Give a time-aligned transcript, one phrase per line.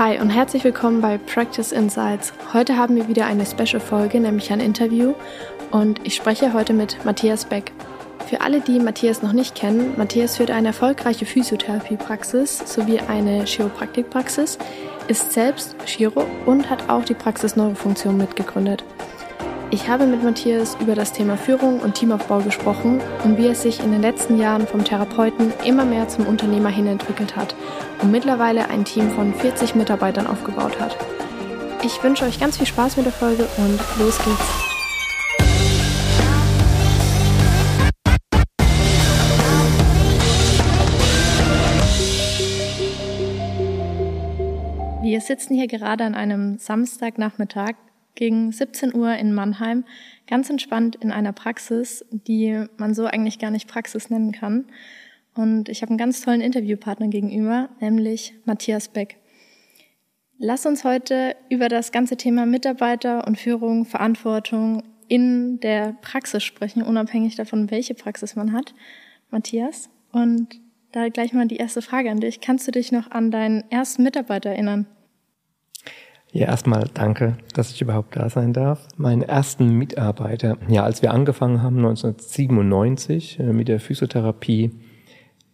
[0.00, 2.32] Hi und herzlich willkommen bei Practice Insights.
[2.54, 5.12] Heute haben wir wieder eine Special-Folge, nämlich ein Interview.
[5.72, 7.70] Und ich spreche heute mit Matthias Beck.
[8.26, 14.56] Für alle, die Matthias noch nicht kennen, Matthias führt eine erfolgreiche Physiotherapiepraxis sowie eine Chiropraktikpraxis,
[15.06, 18.82] ist selbst Chiro und hat auch die Praxis Neurofunktion mitgegründet.
[19.72, 23.78] Ich habe mit Matthias über das Thema Führung und Teamaufbau gesprochen und wie er sich
[23.78, 27.54] in den letzten Jahren vom Therapeuten immer mehr zum Unternehmer hin entwickelt hat
[28.02, 30.96] und mittlerweile ein Team von 40 Mitarbeitern aufgebaut hat.
[31.84, 34.70] Ich wünsche euch ganz viel Spaß mit der Folge und los geht's.
[45.00, 47.74] Wir sitzen hier gerade an einem Samstagnachmittag
[48.14, 49.84] gegen 17 Uhr in Mannheim,
[50.26, 54.66] ganz entspannt in einer Praxis, die man so eigentlich gar nicht Praxis nennen kann.
[55.34, 59.16] Und ich habe einen ganz tollen Interviewpartner gegenüber, nämlich Matthias Beck.
[60.38, 66.82] Lass uns heute über das ganze Thema Mitarbeiter und Führung, Verantwortung in der Praxis sprechen,
[66.82, 68.74] unabhängig davon, welche Praxis man hat.
[69.30, 70.60] Matthias, und
[70.92, 72.40] da gleich mal die erste Frage an dich.
[72.40, 74.86] Kannst du dich noch an deinen ersten Mitarbeiter erinnern?
[76.32, 78.86] Ja, erstmal danke, dass ich überhaupt da sein darf.
[78.96, 84.70] Meinen ersten Mitarbeiter, ja, als wir angefangen haben, 1997 äh, mit der Physiotherapie,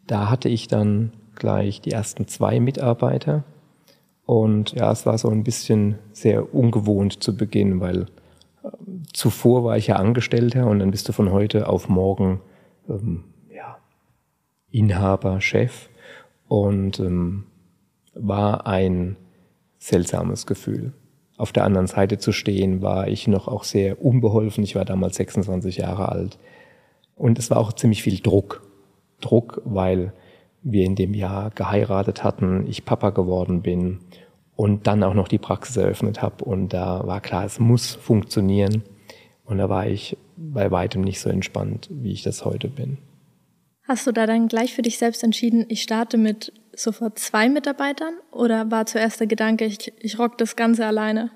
[0.07, 3.45] da hatte ich dann gleich die ersten zwei Mitarbeiter.
[4.27, 8.03] Und ja, es war so ein bisschen sehr ungewohnt zu Beginn, weil
[8.63, 8.69] äh,
[9.15, 12.43] zuvor war ich ja Angestellter und dann bist du von heute auf morgen
[12.91, 13.79] ähm, ja,
[14.71, 15.89] Inhaber, Chef
[16.49, 17.45] und ähm,
[18.15, 19.17] war ein
[19.87, 20.93] seltsames Gefühl.
[21.37, 24.65] Auf der anderen Seite zu stehen, war ich noch auch sehr unbeholfen.
[24.65, 26.39] Ich war damals 26 Jahre alt.
[27.15, 28.63] Und es war auch ziemlich viel Druck.
[29.21, 30.13] Druck, weil
[30.63, 34.01] wir in dem Jahr geheiratet hatten, ich Papa geworden bin
[34.57, 36.45] und dann auch noch die Praxis eröffnet habe.
[36.45, 38.83] Und da war klar, es muss funktionieren.
[39.45, 42.99] Und da war ich bei weitem nicht so entspannt, wie ich das heute bin.
[43.89, 48.15] Hast du da dann gleich für dich selbst entschieden, ich starte mit sofort zwei Mitarbeitern
[48.33, 51.31] oder war zuerst der Gedanke, ich, ich rock das Ganze alleine?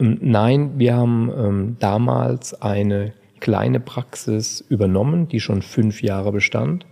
[0.00, 6.86] Ähm, nein, wir haben ähm, damals eine kleine Praxis übernommen, die schon fünf Jahre bestand.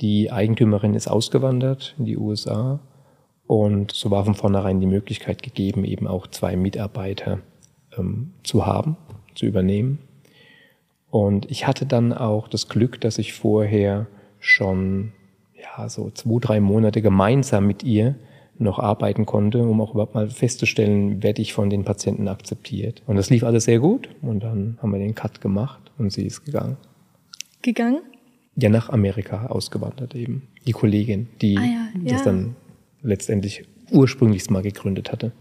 [0.00, 2.78] Die Eigentümerin ist ausgewandert in die USA
[3.48, 7.40] und so war von vornherein die Möglichkeit gegeben, eben auch zwei Mitarbeiter
[7.96, 8.96] ähm, zu haben,
[9.34, 9.98] zu übernehmen.
[11.10, 14.06] Und ich hatte dann auch das Glück, dass ich vorher
[14.40, 15.12] schon
[15.54, 18.16] ja, so zwei, drei Monate gemeinsam mit ihr
[18.58, 23.02] noch arbeiten konnte, um auch überhaupt mal festzustellen, werde ich von den Patienten akzeptiert.
[23.06, 24.08] Und das lief alles sehr gut.
[24.20, 26.76] Und dann haben wir den Cut gemacht und sie ist gegangen.
[27.62, 28.00] Gegangen?
[28.56, 30.48] Ja, nach Amerika ausgewandert eben.
[30.66, 32.24] Die Kollegin, die ah, ja, das ja.
[32.24, 32.56] dann
[33.02, 35.32] letztendlich ursprünglichst mal gegründet hatte.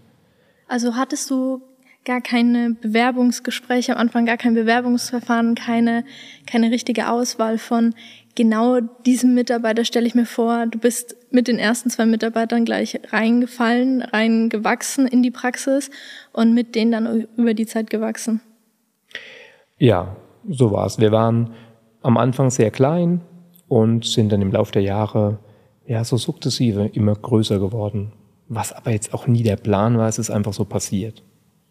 [0.67, 1.61] Also hattest du
[2.07, 6.05] gar keine Bewerbungsgespräche am Anfang, gar kein Bewerbungsverfahren, keine,
[6.49, 7.93] keine richtige Auswahl von
[8.33, 12.97] genau diesem Mitarbeiter stelle ich mir vor, du bist mit den ersten zwei Mitarbeitern gleich
[13.11, 15.91] reingefallen, reingewachsen in die Praxis
[16.31, 18.39] und mit denen dann über die Zeit gewachsen.
[19.77, 20.15] Ja,
[20.47, 20.99] so war es.
[20.99, 21.51] Wir waren
[22.03, 23.19] am Anfang sehr klein
[23.67, 25.39] und sind dann im Laufe der Jahre
[25.85, 28.13] ja so sukzessive immer größer geworden.
[28.47, 31.21] Was aber jetzt auch nie der Plan war, es ist einfach so passiert.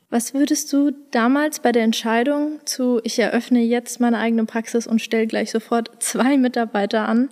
[0.08, 5.02] Was würdest du damals bei der Entscheidung zu, ich eröffne jetzt meine eigene Praxis und
[5.02, 7.28] stelle gleich sofort zwei Mitarbeiter an,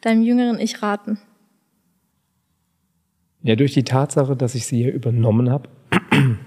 [0.00, 1.18] deinem jüngeren Ich raten?
[3.42, 5.68] Ja, durch die Tatsache, dass ich sie hier übernommen habe,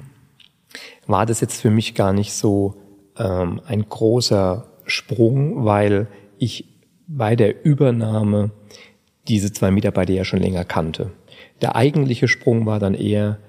[1.08, 2.75] war das jetzt für mich gar nicht so
[3.18, 6.66] ähm, ein großer Sprung, weil ich
[7.08, 8.52] bei der Übernahme
[9.28, 11.12] diese zwei Mitarbeiter ja schon länger kannte.
[11.62, 13.40] Der eigentliche Sprung war dann eher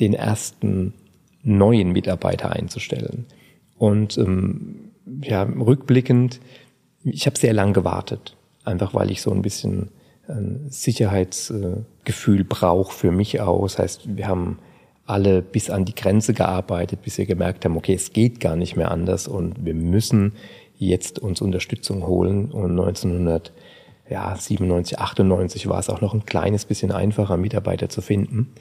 [0.00, 0.94] den ersten
[1.42, 3.26] neuen Mitarbeiter einzustellen.
[3.76, 4.90] Und ähm,
[5.22, 6.40] ja, rückblickend,
[7.04, 9.90] ich habe sehr lang gewartet, einfach weil ich so ein bisschen
[10.28, 13.76] ein Sicherheitsgefühl brauche für mich aus.
[13.76, 14.58] Das heißt, wir haben
[15.06, 18.76] alle bis an die Grenze gearbeitet, bis wir gemerkt haben, okay, es geht gar nicht
[18.76, 20.34] mehr anders und wir müssen
[20.76, 22.52] jetzt uns Unterstützung holen.
[22.52, 28.52] Und 1997, 98 war es auch noch ein kleines bisschen einfacher, Mitarbeiter zu finden.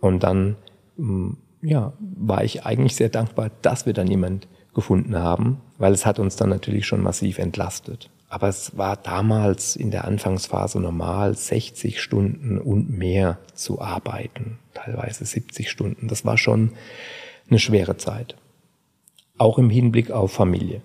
[0.00, 0.56] Und dann
[0.96, 6.06] hm, ja, war ich eigentlich sehr dankbar, dass wir dann jemand gefunden haben, weil es
[6.06, 8.10] hat uns dann natürlich schon massiv entlastet.
[8.28, 15.24] Aber es war damals in der Anfangsphase normal, 60 Stunden und mehr zu arbeiten, teilweise
[15.24, 16.08] 70 Stunden.
[16.08, 16.72] Das war schon
[17.48, 18.36] eine schwere Zeit.
[19.38, 20.82] Auch im Hinblick auf Familie.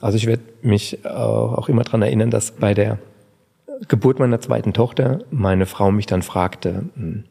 [0.00, 2.98] Also ich werde mich auch immer dran erinnern, dass bei der
[3.86, 7.24] Geburt meiner zweiten Tochter meine Frau mich dann fragte, hm,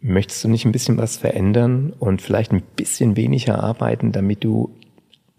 [0.00, 4.70] möchtest du nicht ein bisschen was verändern und vielleicht ein bisschen weniger arbeiten, damit du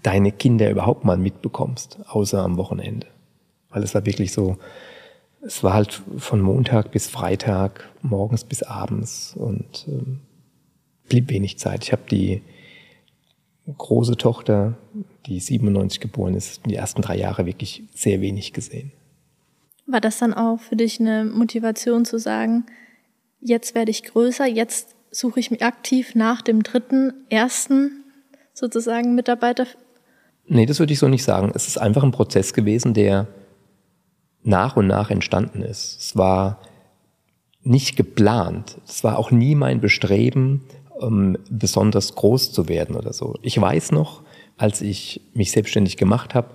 [0.03, 3.07] deine Kinder überhaupt mal mitbekommst, außer am Wochenende?
[3.69, 4.57] Weil es war wirklich so,
[5.45, 10.19] es war halt von Montag bis Freitag, morgens bis abends und ähm,
[11.09, 11.83] blieb wenig Zeit.
[11.83, 12.41] Ich habe die
[13.77, 14.77] große Tochter,
[15.25, 18.91] die 97 geboren ist, die ersten drei Jahre wirklich sehr wenig gesehen.
[19.87, 22.65] War das dann auch für dich eine Motivation zu sagen,
[23.41, 28.03] jetzt werde ich größer, jetzt suche ich mich aktiv nach dem dritten, ersten
[28.53, 29.65] sozusagen Mitarbeiter?
[30.45, 31.51] Nee, das würde ich so nicht sagen.
[31.53, 33.27] Es ist einfach ein Prozess gewesen, der
[34.43, 35.97] nach und nach entstanden ist.
[35.99, 36.59] Es war
[37.63, 38.77] nicht geplant.
[38.87, 40.63] Es war auch nie mein Bestreben,
[40.99, 43.35] um besonders groß zu werden oder so.
[43.41, 44.23] Ich weiß noch,
[44.57, 46.49] als ich mich selbstständig gemacht habe,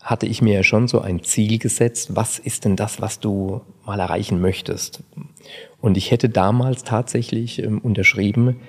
[0.00, 3.62] hatte ich mir ja schon so ein Ziel gesetzt, was ist denn das, was du
[3.84, 5.02] mal erreichen möchtest?
[5.80, 8.60] Und ich hätte damals tatsächlich ähm, unterschrieben,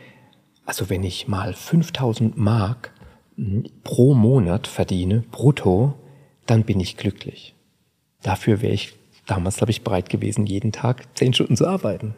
[0.66, 2.92] also wenn ich mal 5000 Mark
[3.36, 5.94] hm, pro Monat verdiene, brutto,
[6.46, 7.56] dann bin ich glücklich.
[8.22, 8.94] Dafür wäre ich
[9.26, 12.16] damals, glaube ich, bereit gewesen, jeden Tag zehn Stunden zu arbeiten.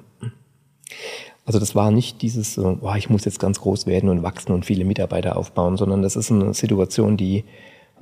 [1.45, 4.65] Also das war nicht dieses, oh, ich muss jetzt ganz groß werden und wachsen und
[4.65, 7.43] viele Mitarbeiter aufbauen, sondern das ist eine Situation, die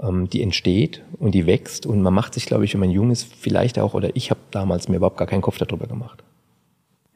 [0.01, 3.11] ähm, die entsteht und die wächst und man macht sich, glaube ich, wenn man jung
[3.11, 6.23] ist, vielleicht auch, oder ich habe damals mir überhaupt gar keinen Kopf darüber gemacht.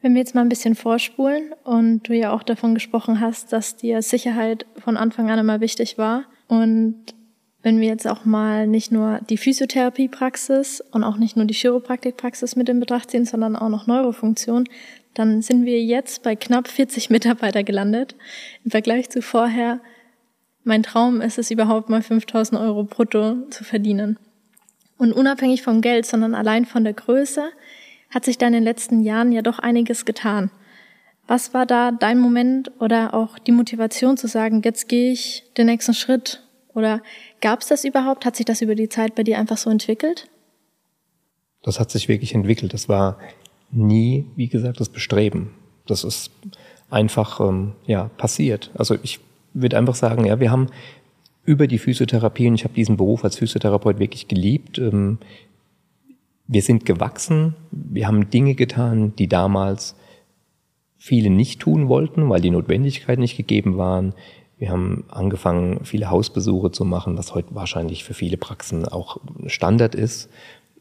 [0.02, 3.76] Wenn wir jetzt mal ein bisschen vorspulen und du ja auch davon gesprochen hast, dass
[3.76, 7.14] dir Sicherheit von Anfang an immer wichtig war und
[7.62, 12.56] wenn wir jetzt auch mal nicht nur die Physiotherapiepraxis und auch nicht nur die Chiropraktikpraxis
[12.56, 14.64] mit in Betracht ziehen, sondern auch noch Neurofunktion,
[15.14, 18.16] dann sind wir jetzt bei knapp 40 Mitarbeiter gelandet.
[18.64, 19.80] Im Vergleich zu vorher
[20.64, 24.18] mein Traum ist es überhaupt mal 5000 Euro brutto zu verdienen.
[24.96, 27.50] Und unabhängig vom Geld, sondern allein von der Größe,
[28.12, 30.50] hat sich da in den letzten Jahren ja doch einiges getan.
[31.26, 35.66] Was war da dein Moment oder auch die Motivation zu sagen, jetzt gehe ich den
[35.66, 36.42] nächsten Schritt?
[36.74, 37.00] Oder
[37.40, 38.24] gab es das überhaupt?
[38.24, 40.28] Hat sich das über die Zeit bei dir einfach so entwickelt?
[41.62, 42.74] Das hat sich wirklich entwickelt.
[42.74, 43.18] Das war
[43.70, 45.54] nie, wie gesagt, das Bestreben.
[45.86, 46.30] Das ist
[46.90, 48.70] einfach ähm, ja passiert.
[48.74, 49.20] Also ich
[49.54, 50.68] würde einfach sagen, ja, wir haben
[51.44, 55.18] über die Physiotherapie, und ich habe diesen Beruf als Physiotherapeut wirklich geliebt, ähm,
[56.52, 59.96] wir sind gewachsen, wir haben Dinge getan, die damals
[60.98, 64.14] viele nicht tun wollten, weil die Notwendigkeit nicht gegeben waren.
[64.58, 69.16] Wir haben angefangen, viele Hausbesuche zu machen, was heute wahrscheinlich für viele Praxen auch
[69.46, 70.28] Standard ist.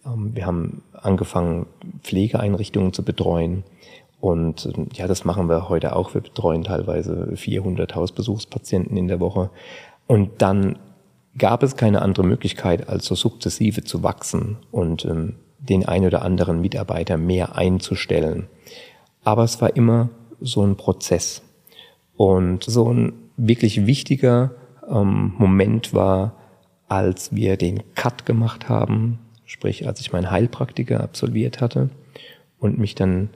[0.05, 1.67] Ähm, wir haben angefangen,
[2.03, 3.63] Pflegeeinrichtungen zu betreuen.
[4.19, 6.13] Und ähm, ja, das machen wir heute auch.
[6.13, 9.49] Wir betreuen teilweise 400 Hausbesuchspatienten in der Woche.
[10.05, 10.77] Und dann
[11.37, 16.23] gab es keine andere Möglichkeit, als so sukzessive zu wachsen und ähm, den ein oder
[16.23, 18.47] anderen Mitarbeiter mehr einzustellen.
[19.23, 20.09] Aber es war immer
[20.39, 21.43] so ein Prozess.
[22.15, 24.51] Und so ein wirklich wichtiger
[24.89, 26.35] ähm, Moment war,
[26.87, 31.89] als wir den Cut gemacht haben, sprich als ich meinen Heilpraktiker absolviert hatte
[32.59, 33.29] und mich dann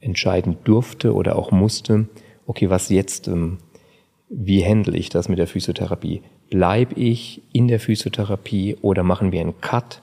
[0.00, 2.08] entscheiden durfte oder auch musste,
[2.46, 3.58] okay, was jetzt, ähm,
[4.28, 6.22] wie handle ich das mit der Physiotherapie?
[6.50, 10.00] Bleib ich in der Physiotherapie oder machen wir einen Cut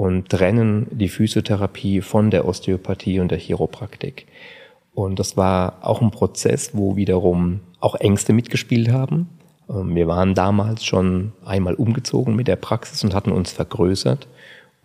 [0.00, 4.26] und trennen die Physiotherapie von der Osteopathie und der Chiropraktik?
[4.94, 9.28] Und das war auch ein Prozess, wo wiederum auch Ängste mitgespielt haben.
[9.68, 14.26] Ähm, wir waren damals schon einmal umgezogen mit der Praxis und hatten uns vergrößert.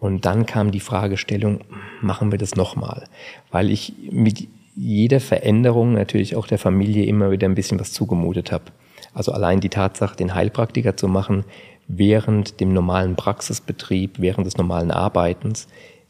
[0.01, 1.61] Und dann kam die Fragestellung,
[2.01, 3.05] machen wir das nochmal?
[3.51, 8.51] Weil ich mit jeder Veränderung natürlich auch der Familie immer wieder ein bisschen was zugemutet
[8.51, 8.65] habe.
[9.13, 11.45] Also allein die Tatsache, den Heilpraktiker zu machen,
[11.87, 15.67] während dem normalen Praxisbetrieb, während des normalen Arbeitens,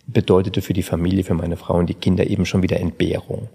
[0.08, 3.50] bedeutete für die Familie, für meine Frau und die Kinder eben schon wieder Entbehrung.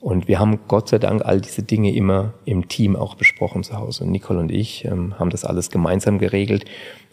[0.00, 3.76] Und wir haben Gott sei Dank all diese Dinge immer im Team auch besprochen zu
[3.76, 4.08] Hause.
[4.08, 6.64] Nicole und ich ähm, haben das alles gemeinsam geregelt.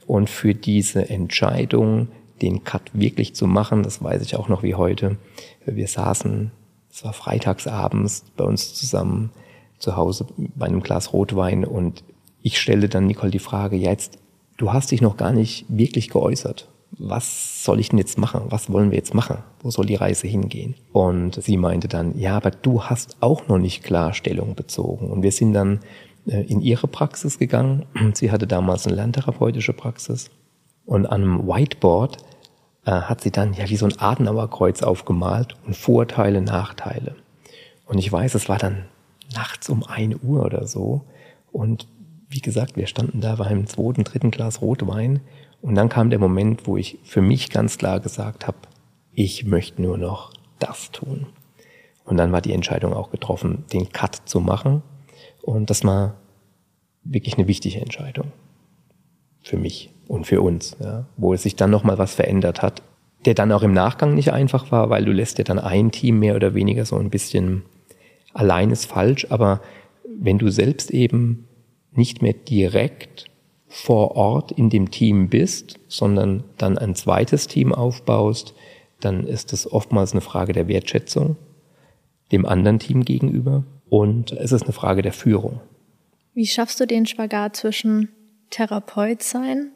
[0.06, 2.08] Und für diese Entscheidung,
[2.42, 5.18] den Cut wirklich zu machen, das weiß ich auch noch wie heute.
[5.66, 6.52] Wir saßen,
[6.90, 9.32] es war freitagsabends bei uns zusammen
[9.80, 12.04] zu Hause bei einem Glas Rotwein und
[12.42, 14.18] ich stelle dann Nicole die Frage, ja jetzt,
[14.58, 16.68] du hast dich noch gar nicht wirklich geäußert.
[16.92, 18.44] Was soll ich denn jetzt machen?
[18.50, 19.40] Was wollen wir jetzt machen?
[19.62, 20.76] Wo soll die Reise hingehen?
[20.94, 25.12] Und sie meinte dann, ja, aber du hast auch noch nicht klar Stellung bezogen.
[25.12, 25.82] Und wir sind dann
[26.28, 27.86] äh, in ihre Praxis gegangen.
[28.14, 30.30] Sie hatte damals eine lerntherapeutische Praxis.
[30.86, 32.18] Und an einem Whiteboard
[32.86, 37.16] äh, hat sie dann ja wie so ein Adenauerkreuz aufgemalt und Vorteile, Nachteile.
[37.86, 38.86] Und ich weiß, es war dann
[39.36, 41.02] nachts um ein Uhr oder so.
[41.52, 41.88] Und
[42.30, 45.22] wie gesagt, wir standen da beim zweiten, dritten Glas Rotwein.
[45.62, 48.58] Und dann kam der Moment, wo ich für mich ganz klar gesagt habe,
[49.14, 51.28] ich möchte nur noch das tun.
[52.06, 54.84] Und dann war die Entscheidung auch getroffen, den Cut zu machen.
[55.42, 56.16] Und das war
[57.04, 58.32] wirklich eine wichtige Entscheidung
[59.42, 62.82] für mich und für uns, ja, wo es sich dann nochmal was verändert hat,
[63.26, 66.20] der dann auch im Nachgang nicht einfach war, weil du lässt ja dann ein Team
[66.20, 67.64] mehr oder weniger so ein bisschen
[68.34, 69.62] allein ist falsch, aber
[70.20, 71.47] wenn du selbst eben
[71.98, 73.26] nicht mehr direkt
[73.68, 78.54] vor Ort in dem Team bist, sondern dann ein zweites Team aufbaust,
[79.00, 81.36] dann ist es oftmals eine Frage der Wertschätzung
[82.32, 85.62] dem anderen Team gegenüber und es ist eine Frage der Führung.
[86.34, 88.10] Wie schaffst du den Spagat zwischen
[88.50, 89.72] Therapeut sein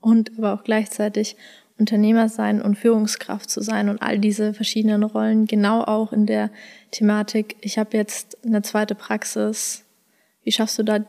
[0.00, 1.36] und aber auch gleichzeitig
[1.78, 6.50] Unternehmer sein und Führungskraft zu sein und all diese verschiedenen Rollen, genau auch in der
[6.90, 9.84] Thematik, ich habe jetzt eine zweite Praxis.
[10.42, 11.00] Wie schaffst du da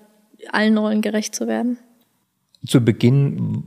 [0.52, 1.78] allen Rollen gerecht zu werden?
[2.66, 3.64] Zu Beginn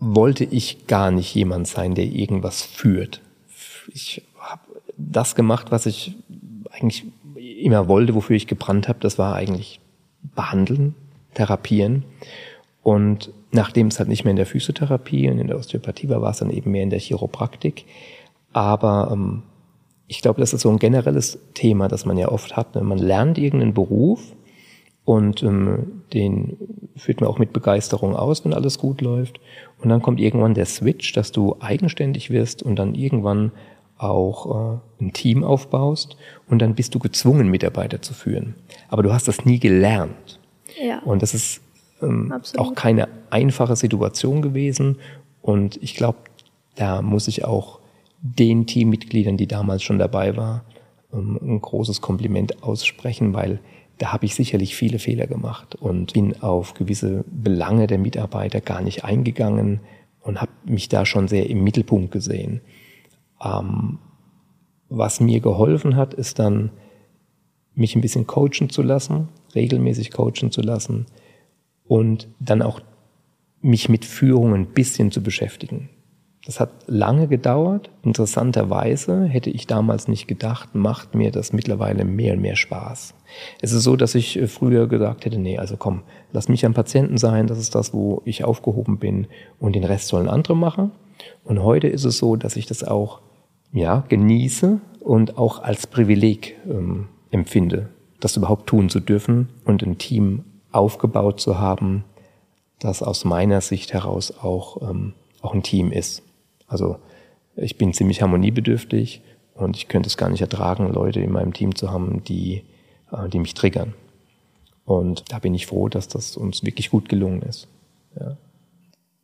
[0.00, 3.20] wollte ich gar nicht jemand sein, der irgendwas führt.
[3.92, 4.62] Ich habe
[4.96, 6.16] das gemacht, was ich
[6.70, 7.04] eigentlich
[7.36, 9.00] immer wollte, wofür ich gebrannt habe.
[9.00, 9.80] Das war eigentlich
[10.34, 10.94] behandeln,
[11.34, 12.04] therapieren.
[12.82, 16.30] Und nachdem es halt nicht mehr in der Physiotherapie und in der Osteopathie war, war
[16.30, 17.84] es dann eben mehr in der Chiropraktik.
[18.52, 19.42] Aber ähm,
[20.06, 22.74] ich glaube, das ist so ein generelles Thema, das man ja oft hat.
[22.74, 22.82] Ne?
[22.82, 24.20] Man lernt irgendeinen Beruf
[25.08, 26.58] und ähm, den
[26.94, 29.40] führt man auch mit Begeisterung aus, wenn alles gut läuft.
[29.82, 33.52] Und dann kommt irgendwann der Switch, dass du eigenständig wirst und dann irgendwann
[33.96, 38.54] auch äh, ein Team aufbaust und dann bist du gezwungen, Mitarbeiter zu führen.
[38.90, 40.40] Aber du hast das nie gelernt.
[40.78, 40.98] Ja.
[40.98, 41.62] Und das ist
[42.02, 44.98] ähm, auch keine einfache Situation gewesen.
[45.40, 46.18] Und ich glaube,
[46.74, 47.78] da muss ich auch
[48.20, 50.60] den Teammitgliedern, die damals schon dabei waren,
[51.14, 53.60] ähm, ein großes Kompliment aussprechen, weil
[53.98, 58.80] da habe ich sicherlich viele Fehler gemacht und bin auf gewisse Belange der Mitarbeiter gar
[58.80, 59.80] nicht eingegangen
[60.20, 62.60] und habe mich da schon sehr im Mittelpunkt gesehen.
[63.42, 63.98] Ähm,
[64.88, 66.70] was mir geholfen hat, ist dann,
[67.74, 71.06] mich ein bisschen coachen zu lassen, regelmäßig coachen zu lassen,
[71.84, 72.80] und dann auch
[73.60, 75.88] mich mit Führung ein bisschen zu beschäftigen.
[76.44, 77.90] Das hat lange gedauert.
[78.02, 83.14] Interessanterweise hätte ich damals nicht gedacht, macht mir das mittlerweile mehr und mehr Spaß.
[83.60, 86.02] Es ist so, dass ich äh, früher gesagt hätte, nee, also komm,
[86.32, 89.26] lass mich am Patienten sein, das ist das, wo ich aufgehoben bin
[89.58, 90.92] und den Rest sollen andere machen.
[91.44, 93.20] Und heute ist es so, dass ich das auch
[93.72, 97.88] ja, genieße und auch als Privileg ähm, empfinde,
[98.20, 102.04] das überhaupt tun zu dürfen und ein Team aufgebaut zu haben,
[102.78, 106.22] das aus meiner Sicht heraus auch, ähm, auch ein Team ist.
[106.68, 106.98] Also
[107.56, 109.22] ich bin ziemlich harmoniebedürftig
[109.54, 112.62] und ich könnte es gar nicht ertragen, Leute in meinem Team zu haben, die,
[113.10, 113.94] äh, die mich triggern.
[114.84, 117.68] Und da bin ich froh, dass das uns wirklich gut gelungen ist.
[118.18, 118.36] Ja.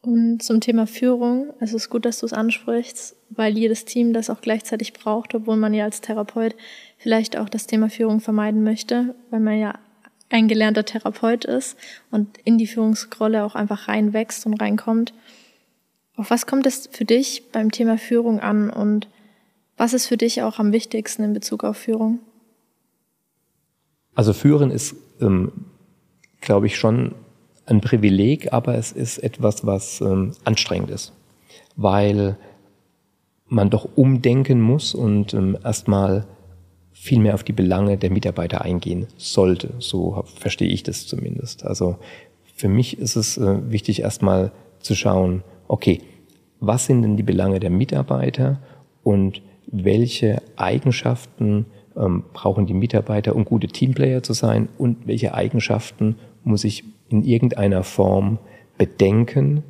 [0.03, 4.29] Und zum Thema Führung, es ist gut, dass du es ansprichst, weil jedes Team das
[4.29, 6.55] auch gleichzeitig braucht, obwohl man ja als Therapeut
[6.99, 9.79] vielleicht auch das Thema Führung vermeiden möchte, weil man ja
[10.29, 11.79] ein gelernter Therapeut ist
[12.11, 15.15] und in die Führungsrolle auch einfach reinwächst und reinkommt.
[16.17, 19.09] Auf was kommt es für dich beim Thema Führung an und
[19.77, 22.21] was ist für dich auch am wichtigsten in Bezug auf Führung?
[24.15, 25.51] Also Führen ist, ähm,
[26.41, 27.15] glaube ich, schon
[27.67, 31.13] ein Privileg, aber es ist etwas, was ähm, anstrengend ist,
[31.75, 32.37] weil
[33.47, 36.27] man doch umdenken muss und ähm, erstmal
[36.93, 39.75] viel mehr auf die Belange der Mitarbeiter eingehen sollte.
[39.79, 41.65] So verstehe ich das zumindest.
[41.65, 41.99] Also
[42.55, 45.43] für mich ist es äh, wichtig, erstmal zu schauen,
[45.75, 46.03] okay,
[46.61, 48.61] was sind denn die Belange der Mitarbeiter
[49.03, 51.67] und welche Eigenschaften
[51.97, 56.15] ähm, brauchen die Mitarbeiter, um gute Teamplayer zu sein und welche Eigenschaften
[56.45, 58.39] muss ich in irgendeiner Form
[58.79, 59.65] bedenken,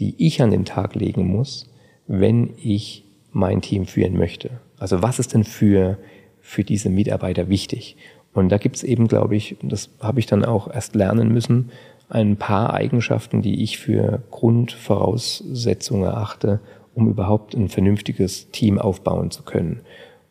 [0.00, 1.70] die ich an den Tag legen muss,
[2.08, 4.50] wenn ich mein Team führen möchte.
[4.76, 5.98] Also was ist denn für
[6.46, 7.96] für diese Mitarbeiter wichtig.
[8.34, 11.70] Und da gibt es eben, glaube ich, das habe ich dann auch erst lernen müssen,
[12.08, 16.60] ein paar Eigenschaften, die ich für Grundvoraussetzungen erachte,
[16.94, 19.80] um überhaupt ein vernünftiges Team aufbauen zu können.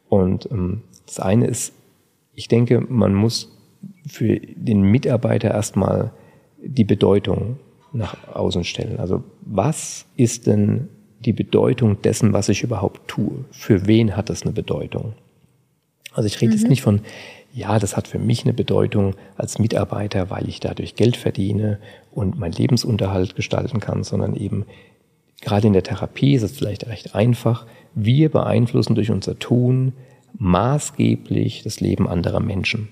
[0.10, 1.74] Und ähm, das eine ist,
[2.36, 3.52] ich denke, man muss
[4.08, 6.12] für den Mitarbeiter erstmal
[6.62, 7.58] die Bedeutung
[7.92, 9.00] nach außen stellen.
[9.00, 13.46] Also was ist denn die Bedeutung dessen, was ich überhaupt tue?
[13.52, 15.14] Für wen hat das eine Bedeutung?
[16.14, 16.58] Also ich rede mhm.
[16.58, 17.02] jetzt nicht von,
[17.56, 21.80] ja, das hat für mich eine Bedeutung als Mitarbeiter, weil ich dadurch Geld verdiene
[22.12, 24.66] und meinen Lebensunterhalt gestalten kann, sondern eben
[25.42, 27.68] gerade in der Therapie ist es vielleicht recht einfach.
[27.94, 29.94] Wir beeinflussen durch unser Tun
[30.40, 32.90] maßgeblich das Leben anderer Menschen.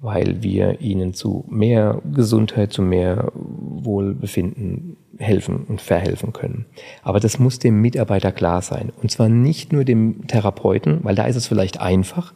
[0.00, 6.66] weil wir ihnen zu mehr Gesundheit, zu mehr Wohlbefinden helfen und verhelfen können.
[7.02, 8.92] Aber das muss dem Mitarbeiter klar sein.
[9.02, 12.34] Und zwar nicht nur dem Therapeuten, weil da ist es vielleicht einfach,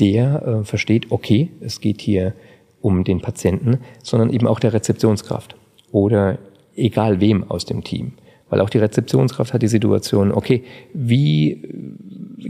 [0.00, 2.34] der äh, versteht, okay, es geht hier
[2.80, 5.56] um den Patienten, sondern eben auch der Rezeptionskraft
[5.90, 6.38] oder
[6.76, 8.12] egal wem aus dem Team.
[8.50, 10.62] Weil auch die Rezeptionskraft hat die Situation, okay,
[10.94, 11.60] wie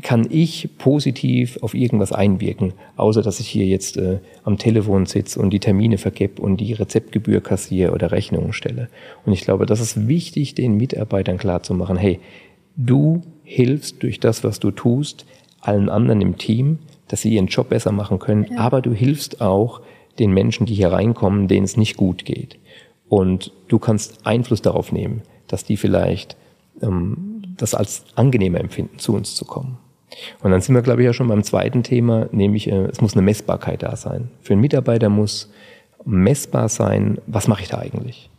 [0.03, 5.41] kann ich positiv auf irgendwas einwirken, außer dass ich hier jetzt äh, am Telefon sitze
[5.41, 8.89] und die Termine vergebe und die Rezeptgebühr kassiere oder Rechnungen stelle.
[9.25, 12.21] Und ich glaube, das ist wichtig, den Mitarbeitern klarzumachen, hey,
[12.77, 15.27] du hilfst durch das, was du tust,
[15.61, 16.79] allen anderen im Team,
[17.09, 18.59] dass sie ihren Job besser machen können, ja.
[18.59, 19.81] aber du hilfst auch
[20.19, 22.59] den Menschen, die hier reinkommen, denen es nicht gut geht.
[23.09, 26.37] Und du kannst Einfluss darauf nehmen, dass die vielleicht
[26.83, 29.79] ähm, das als angenehmer empfinden, zu uns zu kommen.
[30.43, 33.15] Und dann sind wir, glaube ich, ja schon beim zweiten Thema, nämlich äh, es muss
[33.15, 34.31] eine Messbarkeit da sein.
[34.41, 35.51] Für einen Mitarbeiter muss
[36.05, 38.31] messbar sein, was mache ich da eigentlich?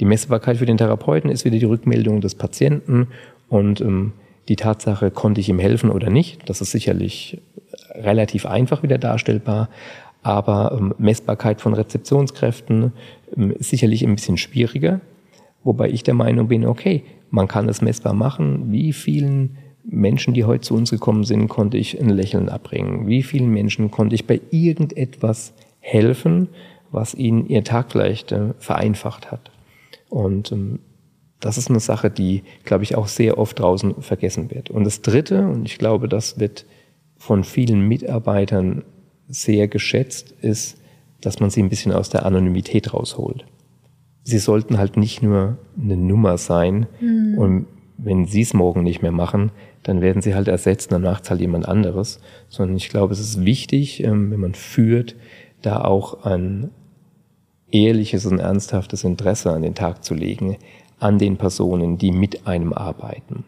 [0.00, 3.08] Die Messbarkeit für den Therapeuten ist wieder die Rückmeldung des Patienten
[3.48, 4.12] und ähm,
[4.48, 6.48] die Tatsache, konnte ich ihm helfen oder nicht.
[6.48, 7.40] Das ist sicherlich
[8.02, 9.68] relativ einfach wieder darstellbar,
[10.22, 12.92] aber ähm, Messbarkeit von Rezeptionskräften
[13.36, 15.00] ähm, ist sicherlich ein bisschen schwieriger,
[15.64, 18.72] wobei ich der Meinung bin, okay, man kann es messbar machen.
[18.72, 23.06] Wie vielen Menschen, die heute zu uns gekommen sind, konnte ich ein Lächeln abbringen?
[23.06, 26.48] Wie vielen Menschen konnte ich bei irgendetwas helfen,
[26.90, 29.50] was ihnen ihr Tag vielleicht äh, vereinfacht hat?
[30.08, 30.80] Und ähm,
[31.40, 34.70] das ist eine Sache, die, glaube ich, auch sehr oft draußen vergessen wird.
[34.70, 36.66] Und das Dritte, und ich glaube, das wird
[37.18, 38.84] von vielen Mitarbeitern
[39.28, 40.78] sehr geschätzt, ist,
[41.20, 43.44] dass man sie ein bisschen aus der Anonymität rausholt
[44.28, 47.38] sie sollten halt nicht nur eine Nummer sein mhm.
[47.38, 49.50] und wenn sie es morgen nicht mehr machen,
[49.82, 52.20] dann werden sie halt ersetzt, dann macht halt jemand anderes.
[52.48, 55.16] Sondern ich glaube, es ist wichtig, ähm, wenn man führt,
[55.62, 56.70] da auch ein
[57.72, 60.58] ehrliches und ernsthaftes Interesse an den Tag zu legen,
[61.00, 63.44] an den Personen, die mit einem arbeiten.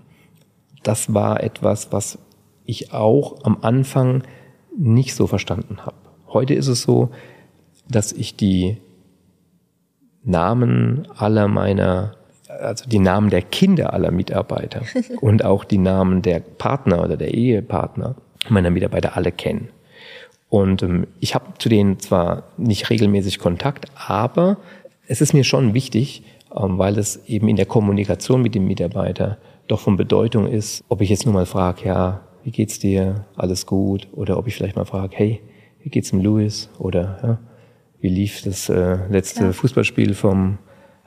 [0.82, 2.18] Das war etwas, was
[2.70, 4.22] ich auch am Anfang
[4.76, 5.96] nicht so verstanden habe.
[6.28, 7.10] Heute ist es so,
[7.88, 8.78] dass ich die
[10.22, 12.14] Namen aller meiner,
[12.48, 14.82] also die Namen der Kinder aller Mitarbeiter
[15.20, 18.14] und auch die Namen der Partner oder der Ehepartner
[18.48, 19.68] meiner Mitarbeiter alle kennen.
[20.48, 24.56] Und ähm, ich habe zu denen zwar nicht regelmäßig Kontakt, aber
[25.06, 26.22] es ist mir schon wichtig,
[26.54, 31.00] ähm, weil es eben in der Kommunikation mit dem Mitarbeiter doch von Bedeutung ist, ob
[31.00, 33.26] ich jetzt nur mal frage, ja, wie geht's dir?
[33.36, 34.08] Alles gut?
[34.12, 35.40] Oder ob ich vielleicht mal frage, hey,
[35.82, 36.68] wie geht's dem Louis?
[36.78, 37.38] Oder ja,
[38.00, 39.52] wie lief das äh, letzte ja.
[39.52, 40.58] Fußballspiel vom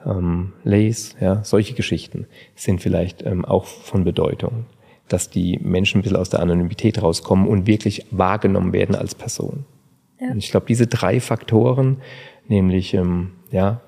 [0.06, 4.66] ähm, Lace, ja, solche Geschichten sind vielleicht ähm, auch von Bedeutung,
[5.08, 9.64] dass die Menschen ein bisschen aus der Anonymität rauskommen und wirklich wahrgenommen werden als Person.
[10.20, 10.30] Ja.
[10.30, 11.98] Und ich glaube, diese drei Faktoren,
[12.48, 13.80] nämlich ähm, ja,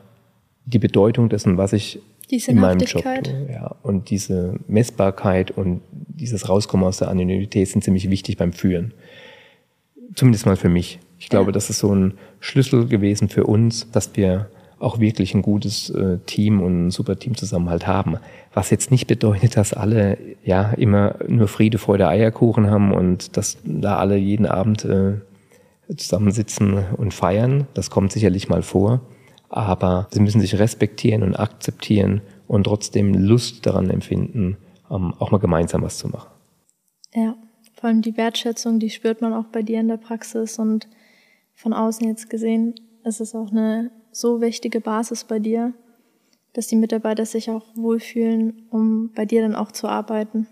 [0.64, 6.48] die Bedeutung dessen, was ich in meinem Job tue, ja, und diese Messbarkeit und dieses
[6.48, 8.94] Rauskommen aus der Anonymität sind ziemlich wichtig beim Führen.
[10.14, 10.98] Zumindest mal für mich.
[11.18, 11.52] Ich glaube, ja.
[11.52, 16.18] das ist so ein Schlüssel gewesen für uns, dass wir auch wirklich ein gutes äh,
[16.26, 18.16] Team und ein super Teamzusammenhalt haben.
[18.52, 23.56] Was jetzt nicht bedeutet, dass alle ja immer nur Friede, Freude, Eierkuchen haben und dass
[23.64, 25.14] da alle jeden Abend äh,
[25.94, 27.66] zusammensitzen und feiern.
[27.74, 29.00] Das kommt sicherlich mal vor.
[29.48, 34.56] Aber sie müssen sich respektieren und akzeptieren und trotzdem Lust daran empfinden,
[34.90, 36.30] ähm, auch mal gemeinsam was zu machen.
[37.14, 37.36] Ja,
[37.74, 40.88] vor allem die Wertschätzung, die spürt man auch bei dir in der Praxis und
[41.54, 45.72] von außen jetzt gesehen ist es auch eine so wichtige Basis bei dir,
[46.52, 50.46] dass die Mitarbeiter sich auch wohlfühlen, um bei dir dann auch zu arbeiten.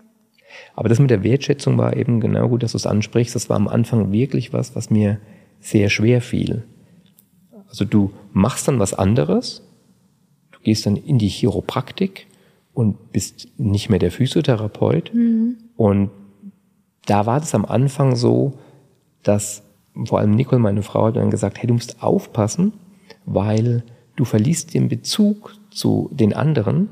[0.75, 3.35] Aber das mit der Wertschätzung war eben genau gut, dass du es ansprichst.
[3.35, 5.19] Das war am Anfang wirklich was, was mir
[5.59, 6.63] sehr schwer fiel.
[7.67, 9.63] Also du machst dann was anderes,
[10.51, 12.27] du gehst dann in die Chiropraktik
[12.75, 15.11] und bist nicht mehr der Physiotherapeut.
[15.13, 15.57] Mhm.
[15.75, 16.11] Und
[17.07, 18.53] da war das am Anfang so,
[19.23, 19.63] dass
[20.05, 22.73] vor allem Nicole, meine Frau, hat dann gesagt, hey, du musst aufpassen,
[23.25, 23.83] weil
[24.17, 26.89] du verliest den Bezug zu den anderen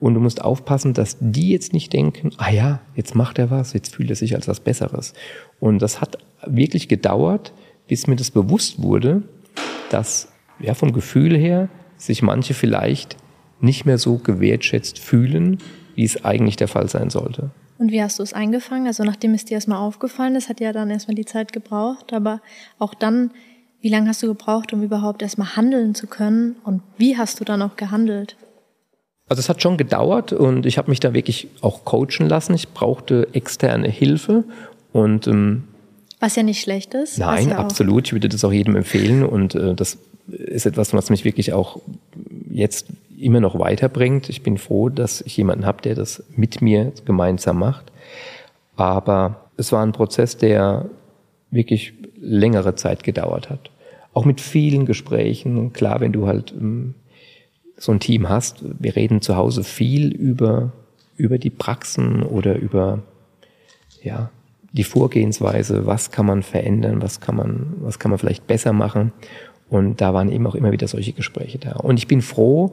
[0.00, 3.72] und du musst aufpassen, dass die jetzt nicht denken, ah ja, jetzt macht er was,
[3.72, 5.14] jetzt fühlt er sich als was Besseres.
[5.60, 7.52] Und das hat wirklich gedauert,
[7.86, 9.22] bis mir das bewusst wurde,
[9.90, 13.16] dass ja vom Gefühl her sich manche vielleicht
[13.60, 15.58] nicht mehr so gewertschätzt fühlen,
[15.94, 17.50] wie es eigentlich der Fall sein sollte.
[17.78, 18.86] Und wie hast du es eingefangen?
[18.86, 22.42] Also nachdem es dir erstmal aufgefallen ist, hat ja dann erstmal die Zeit gebraucht, aber
[22.78, 23.30] auch dann,
[23.80, 26.56] wie lange hast du gebraucht, um überhaupt erstmal handeln zu können?
[26.64, 28.36] Und wie hast du dann auch gehandelt?
[29.30, 32.52] Also es hat schon gedauert und ich habe mich da wirklich auch coachen lassen.
[32.52, 34.44] Ich brauchte externe Hilfe
[34.92, 35.64] und ähm,
[36.18, 37.18] Was ja nicht schlecht ist.
[37.18, 38.08] Nein, ja absolut.
[38.08, 41.80] Ich würde das auch jedem empfehlen und äh, das ist etwas, was mich wirklich auch
[42.50, 42.88] jetzt
[43.20, 44.28] immer noch weiterbringt.
[44.28, 47.92] Ich bin froh, dass ich jemanden habe, der das mit mir gemeinsam macht.
[48.76, 50.86] Aber es war ein Prozess, der
[51.50, 53.70] wirklich längere Zeit gedauert hat.
[54.12, 55.72] Auch mit vielen Gesprächen.
[55.72, 56.94] Klar, wenn du halt ähm,
[57.76, 60.72] so ein Team hast, wir reden zu Hause viel über,
[61.16, 63.00] über die Praxen oder über,
[64.02, 64.30] ja,
[64.72, 69.12] die Vorgehensweise, was kann man verändern, was kann man, was kann man vielleicht besser machen.
[69.68, 71.72] Und da waren eben auch immer wieder solche Gespräche da.
[71.72, 72.72] Und ich bin froh,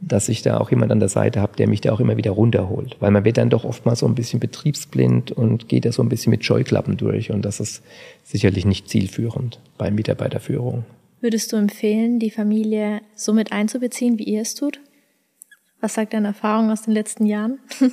[0.00, 2.30] dass ich da auch jemand an der Seite habe, der mich da auch immer wieder
[2.30, 2.96] runterholt.
[3.00, 6.08] Weil man wird dann doch oftmals so ein bisschen betriebsblind und geht da so ein
[6.08, 7.30] bisschen mit Scheuklappen durch.
[7.30, 7.82] Und das ist
[8.22, 10.84] sicherlich nicht zielführend bei Mitarbeiterführung.
[11.20, 14.80] Würdest du empfehlen, die Familie so mit einzubeziehen, wie ihr es tut?
[15.80, 17.58] Was sagt deine Erfahrung aus den letzten Jahren?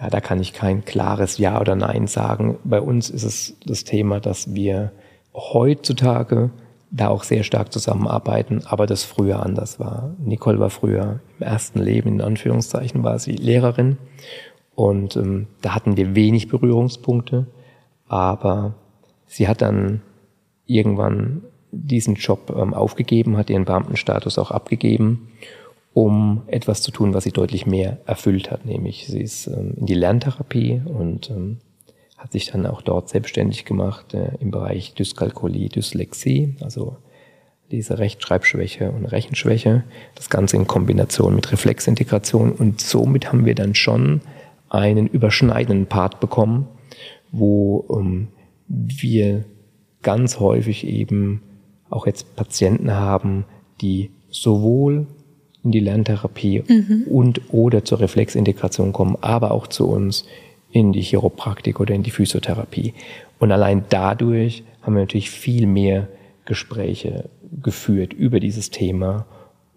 [0.00, 2.58] ja, da kann ich kein klares Ja oder Nein sagen.
[2.62, 4.92] Bei uns ist es das Thema, dass wir
[5.34, 6.50] heutzutage
[6.90, 10.14] da auch sehr stark zusammenarbeiten, aber das früher anders war.
[10.18, 13.98] Nicole war früher im ersten Leben, in Anführungszeichen, war sie Lehrerin
[14.74, 17.46] und ähm, da hatten wir wenig Berührungspunkte,
[18.08, 18.74] aber
[19.26, 20.02] sie hat dann
[20.66, 25.28] irgendwann diesen Job ähm, aufgegeben, hat ihren Beamtenstatus auch abgegeben,
[25.92, 29.86] um etwas zu tun, was sie deutlich mehr erfüllt hat, nämlich sie ist ähm, in
[29.86, 31.58] die Lerntherapie und ähm,
[32.20, 36.96] hat sich dann auch dort selbstständig gemacht äh, im Bereich Dyskalkulie, Dyslexie, also
[37.70, 39.84] diese Rechtschreibschwäche und Rechenschwäche.
[40.16, 42.52] Das Ganze in Kombination mit Reflexintegration.
[42.52, 44.20] Und somit haben wir dann schon
[44.68, 46.68] einen überschneidenden Part bekommen,
[47.32, 48.28] wo ähm,
[48.68, 49.44] wir
[50.02, 51.42] ganz häufig eben
[51.88, 53.46] auch jetzt Patienten haben,
[53.80, 55.06] die sowohl
[55.64, 57.04] in die Lerntherapie mhm.
[57.08, 60.26] und oder zur Reflexintegration kommen, aber auch zu uns
[60.72, 62.94] in die Chiropraktik oder in die Physiotherapie.
[63.38, 66.08] Und allein dadurch haben wir natürlich viel mehr
[66.44, 67.28] Gespräche
[67.62, 69.26] geführt über dieses Thema.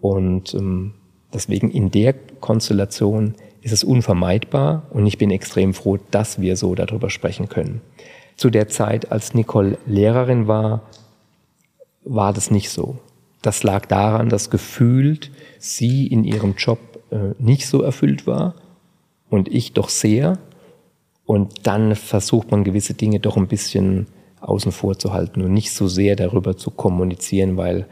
[0.00, 0.94] Und ähm,
[1.32, 6.74] deswegen in der Konstellation ist es unvermeidbar und ich bin extrem froh, dass wir so
[6.74, 7.80] darüber sprechen können.
[8.36, 10.82] Zu der Zeit, als Nicole Lehrerin war,
[12.04, 12.98] war das nicht so.
[13.40, 16.78] Das lag daran, dass gefühlt sie in ihrem Job
[17.10, 18.54] äh, nicht so erfüllt war
[19.30, 20.38] und ich doch sehr.
[21.26, 24.06] Und dann versucht man gewisse Dinge doch ein bisschen
[24.40, 27.86] außen vor zu halten und nicht so sehr darüber zu kommunizieren, weil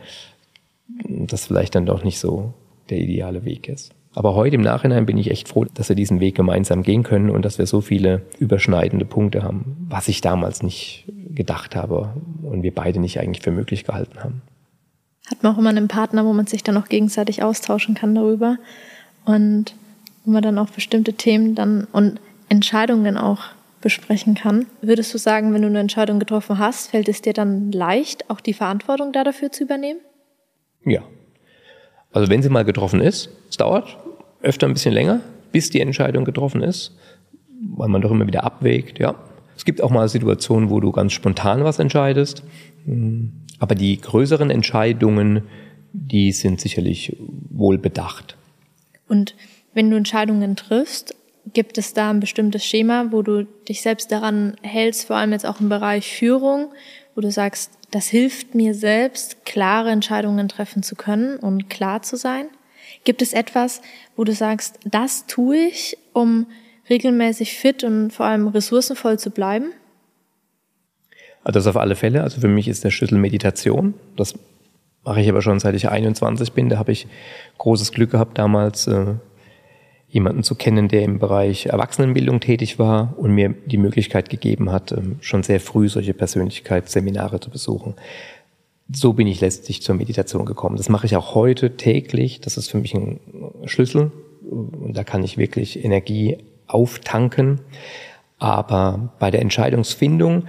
[1.08, 2.52] das vielleicht dann doch nicht so
[2.90, 3.94] der ideale Weg ist.
[4.14, 7.30] Aber heute im Nachhinein bin ich echt froh, dass wir diesen Weg gemeinsam gehen können
[7.30, 12.62] und dass wir so viele überschneidende Punkte haben, was ich damals nicht gedacht habe und
[12.62, 14.42] wir beide nicht eigentlich für möglich gehalten haben.
[15.30, 18.58] Hat man auch immer einen Partner, wo man sich dann auch gegenseitig austauschen kann darüber
[19.24, 19.74] und
[20.24, 22.20] wo man dann auch bestimmte Themen dann und
[22.52, 23.44] Entscheidungen auch
[23.80, 24.66] besprechen kann.
[24.82, 28.40] Würdest du sagen, wenn du eine Entscheidung getroffen hast, fällt es dir dann leicht, auch
[28.40, 30.00] die Verantwortung da dafür zu übernehmen?
[30.84, 31.00] Ja.
[32.12, 33.96] Also wenn sie mal getroffen ist, es dauert
[34.42, 36.94] öfter ein bisschen länger, bis die Entscheidung getroffen ist,
[37.74, 39.14] weil man doch immer wieder abwägt, ja.
[39.56, 42.42] Es gibt auch mal Situationen, wo du ganz spontan was entscheidest,
[43.60, 45.44] aber die größeren Entscheidungen,
[45.94, 47.16] die sind sicherlich
[47.48, 48.36] wohl bedacht.
[49.08, 49.36] Und
[49.72, 51.14] wenn du Entscheidungen triffst,
[51.52, 55.46] Gibt es da ein bestimmtes Schema, wo du dich selbst daran hältst, vor allem jetzt
[55.46, 56.72] auch im Bereich Führung,
[57.14, 62.16] wo du sagst, das hilft mir selbst, klare Entscheidungen treffen zu können und klar zu
[62.16, 62.46] sein?
[63.04, 63.82] Gibt es etwas,
[64.16, 66.46] wo du sagst, das tue ich, um
[66.88, 69.72] regelmäßig fit und vor allem ressourcenvoll zu bleiben?
[71.44, 72.22] Also das auf alle Fälle.
[72.22, 73.94] Also für mich ist der Schlüssel Meditation.
[74.16, 74.34] Das
[75.04, 76.68] mache ich aber schon seit ich 21 bin.
[76.68, 77.08] Da habe ich
[77.58, 79.14] großes Glück gehabt, damals äh,
[80.12, 84.92] jemanden zu kennen, der im Bereich Erwachsenenbildung tätig war und mir die Möglichkeit gegeben hat,
[84.92, 87.94] ähm, schon sehr früh solche Persönlichkeitsseminare zu besuchen.
[88.92, 90.76] So bin ich letztlich zur Meditation gekommen.
[90.76, 92.42] Das mache ich auch heute täglich.
[92.42, 93.20] Das ist für mich ein
[93.64, 94.12] Schlüssel.
[94.50, 97.60] Und da kann ich wirklich Energie auftanken.
[98.38, 100.44] Aber bei der Entscheidungsfindung,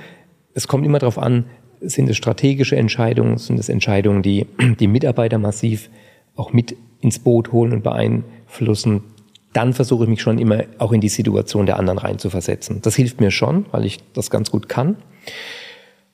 [0.54, 1.45] es kommt immer darauf an,
[1.80, 4.45] sind es strategische Entscheidungen, sind es Entscheidungen, die
[4.80, 5.89] die Mitarbeiter massiv
[6.36, 9.04] auch mit ins Boot holen und beeinflussen,
[9.53, 12.81] dann versuche ich mich schon immer auch in die Situation der anderen reinzuversetzen.
[12.81, 14.97] Das hilft mir schon, weil ich das ganz gut kann.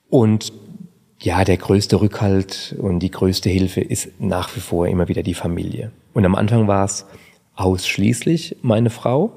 [0.09, 0.53] Und
[1.21, 5.33] ja, der größte Rückhalt und die größte Hilfe ist nach wie vor immer wieder die
[5.33, 5.91] Familie.
[6.13, 7.05] Und am Anfang war es
[7.55, 9.31] ausschließlich meine Frau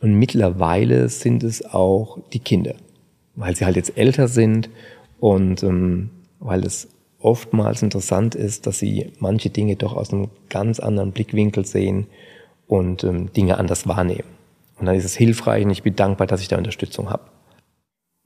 [0.00, 2.74] und mittlerweile sind es auch die Kinder,
[3.36, 4.70] weil sie halt jetzt älter sind
[5.18, 6.88] und ähm, weil es
[7.20, 12.06] oftmals interessant ist, dass sie manche Dinge doch aus einem ganz anderen Blickwinkel sehen
[12.70, 14.28] und ähm, Dinge anders wahrnehmen.
[14.78, 17.24] Und dann ist es hilfreich und ich bin dankbar, dass ich da Unterstützung habe.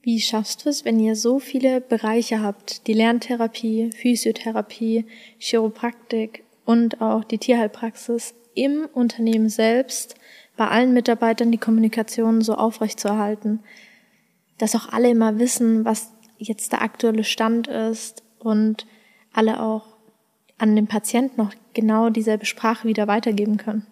[0.03, 5.05] Wie schaffst du es, wenn ihr so viele Bereiche habt, die Lerntherapie, Physiotherapie,
[5.39, 10.13] Chiropraktik und auch die Tierheilpraxis im Unternehmen selbst,
[10.55, 13.61] bei allen Mitarbeitern die Kommunikation so aufrechtzuerhalten,
[14.59, 18.85] dass auch alle immer wissen, was jetzt der aktuelle Stand ist und
[19.33, 19.97] alle auch
[20.59, 23.87] an den Patienten noch genau dieselbe Sprache wieder weitergeben können.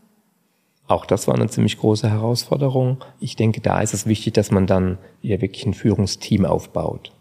[0.88, 3.04] Auch das war eine ziemlich große Herausforderung.
[3.19, 7.12] Ich denke, da ist es wichtig, dass man dann ja wirklich ein Führungsteam aufbaut.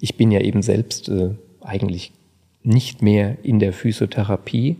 [0.00, 2.12] Ich bin ja eben selbst äh, eigentlich
[2.62, 4.76] nicht mehr in der Physiotherapie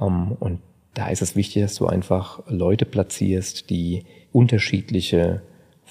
[0.00, 0.60] ähm, und
[0.94, 5.42] da ist es wichtig, dass du einfach Leute platzierst, die unterschiedliche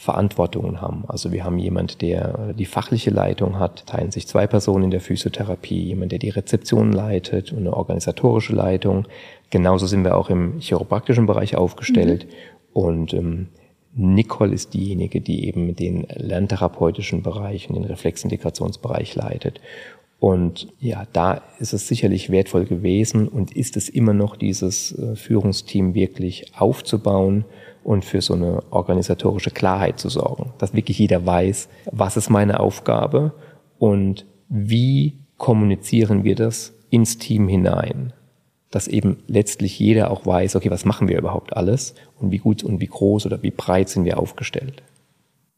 [0.02, 1.04] Verantwortungen haben.
[1.08, 5.00] Also wir haben jemand, der die fachliche Leitung hat, teilen sich zwei Personen in der
[5.00, 9.08] Physiotherapie, jemand, der die Rezeption leitet und eine organisatorische Leitung.
[9.52, 12.26] Genauso sind wir auch im chiropraktischen Bereich aufgestellt.
[12.26, 12.32] Mhm.
[12.74, 13.48] Und ähm,
[13.94, 19.62] Nicole ist diejenige, die eben den lerntherapeutischen Bereich und den Reflexintegrationsbereich leitet.
[20.20, 25.16] Und ja, da ist es sicherlich wertvoll gewesen und ist es immer noch, dieses äh,
[25.16, 27.46] Führungsteam wirklich aufzubauen
[27.84, 32.60] und für so eine organisatorische Klarheit zu sorgen, dass wirklich jeder weiß, was ist meine
[32.60, 33.34] Aufgabe
[33.80, 38.13] und wie kommunizieren wir das ins Team hinein
[38.72, 42.63] dass eben letztlich jeder auch weiß, okay, was machen wir überhaupt alles und wie gut
[42.63, 44.82] und wie groß oder wie breit sind wir aufgestellt.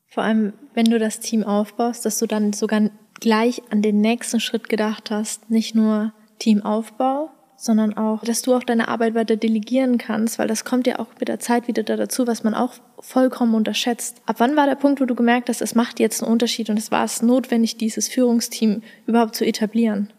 [0.08, 4.40] Vor allem, wenn du das Team aufbaust, dass du dann sogar gleich an den nächsten
[4.40, 9.98] Schritt gedacht hast, nicht nur Teamaufbau, sondern auch, dass du auch deine Arbeit weiter delegieren
[9.98, 12.74] kannst, weil das kommt ja auch mit der Zeit wieder da dazu, was man auch
[13.00, 14.22] vollkommen unterschätzt.
[14.26, 16.78] Ab wann war der Punkt, wo du gemerkt hast, es macht jetzt einen Unterschied und
[16.78, 20.12] es war es notwendig, dieses Führungsteam überhaupt zu etablieren?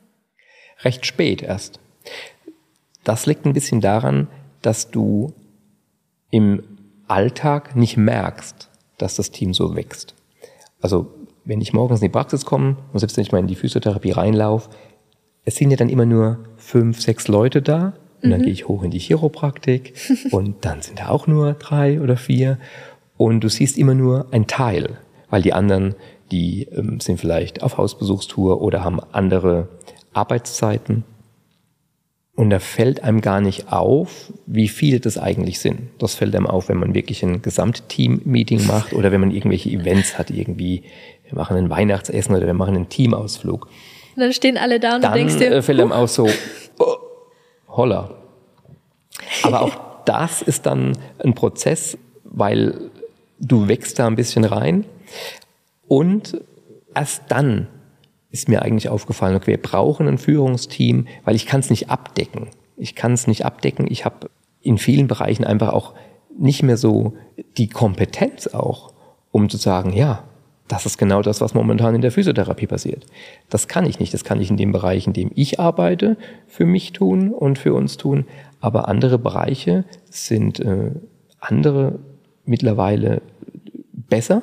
[0.82, 1.80] Recht spät erst.
[3.04, 4.28] Das liegt ein bisschen daran,
[4.62, 5.34] dass du
[6.30, 6.62] im
[7.06, 10.14] Alltag nicht merkst, dass das Team so wächst.
[10.80, 11.12] Also
[11.44, 14.12] wenn ich morgens in die Praxis komme und selbst wenn ich mal in die Physiotherapie
[14.12, 14.70] reinlaufe,
[15.44, 18.44] es sind ja dann immer nur fünf, sechs Leute da und dann mhm.
[18.44, 19.94] gehe ich hoch in die Chiropraktik
[20.30, 22.58] und dann sind da auch nur drei oder vier
[23.16, 24.98] und du siehst immer nur ein Teil,
[25.30, 25.94] weil die anderen,
[26.30, 29.68] die ähm, sind vielleicht auf Hausbesuchstour oder haben andere
[30.12, 31.04] Arbeitszeiten
[32.36, 35.82] und da fällt einem gar nicht auf, wie viele das eigentlich sind.
[35.98, 40.18] Das fällt einem auf, wenn man wirklich ein Gesamtteam-Meeting macht oder wenn man irgendwelche Events
[40.18, 40.82] hat, irgendwie,
[41.28, 43.68] wir machen ein Weihnachtsessen oder wir machen einen Teamausflug.
[44.16, 46.28] Und dann stehen alle da und dann du denkst dir, äh, fällt einem auch so,
[46.78, 46.96] oh,
[47.68, 48.10] holla.
[49.42, 52.90] Aber auch das ist dann ein Prozess, weil
[53.38, 54.84] du wächst da ein bisschen rein
[55.88, 56.40] und
[56.94, 57.68] erst dann
[58.30, 62.48] ist mir eigentlich aufgefallen, okay, wir brauchen ein Führungsteam, weil ich kann es nicht abdecken.
[62.76, 63.86] Ich kann es nicht abdecken.
[63.88, 64.28] Ich habe
[64.60, 65.94] in vielen Bereichen einfach auch
[66.36, 67.14] nicht mehr so
[67.56, 68.92] die Kompetenz auch,
[69.30, 70.24] um zu sagen, ja,
[70.68, 73.06] das ist genau das, was momentan in der Physiotherapie passiert.
[73.50, 74.14] Das kann ich nicht.
[74.14, 77.74] Das kann ich in dem Bereich, in dem ich arbeite, für mich tun und für
[77.74, 78.24] uns tun.
[78.60, 80.92] Aber andere Bereiche sind äh,
[81.38, 81.98] andere
[82.46, 83.20] mittlerweile
[83.92, 84.42] besser.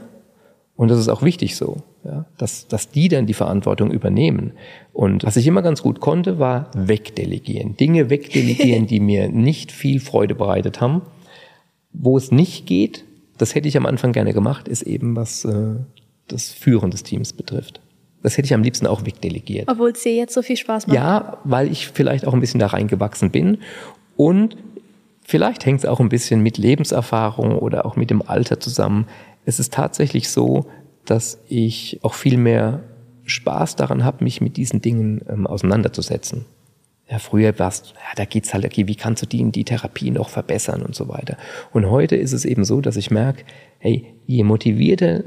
[0.75, 4.53] Und das ist auch wichtig so ja, dass, dass die dann die Verantwortung übernehmen.
[4.93, 7.77] Und was ich immer ganz gut konnte, war wegdelegieren.
[7.77, 11.01] Dinge wegdelegieren, die mir nicht viel Freude bereitet haben.
[11.93, 13.03] Wo es nicht geht,
[13.37, 15.75] das hätte ich am Anfang gerne gemacht, ist eben was äh,
[16.31, 17.81] das Führen des Teams betrifft.
[18.23, 19.67] Das hätte ich am liebsten auch wegdelegiert.
[19.67, 20.95] Obwohl es dir jetzt so viel Spaß macht.
[20.95, 23.57] Ja, weil ich vielleicht auch ein bisschen da reingewachsen bin.
[24.15, 24.57] Und
[25.23, 29.07] vielleicht hängt es auch ein bisschen mit Lebenserfahrung oder auch mit dem Alter zusammen.
[29.45, 30.67] Es ist tatsächlich so,
[31.05, 32.83] dass ich auch viel mehr
[33.25, 36.45] Spaß daran habe, mich mit diesen Dingen ähm, auseinanderzusetzen.
[37.09, 40.11] Ja, früher war es, ja, da geht's halt, okay, wie kannst du die, die Therapie
[40.11, 41.37] noch verbessern und so weiter.
[41.73, 43.43] Und heute ist es eben so, dass ich merke,
[43.79, 45.23] hey, je motivierter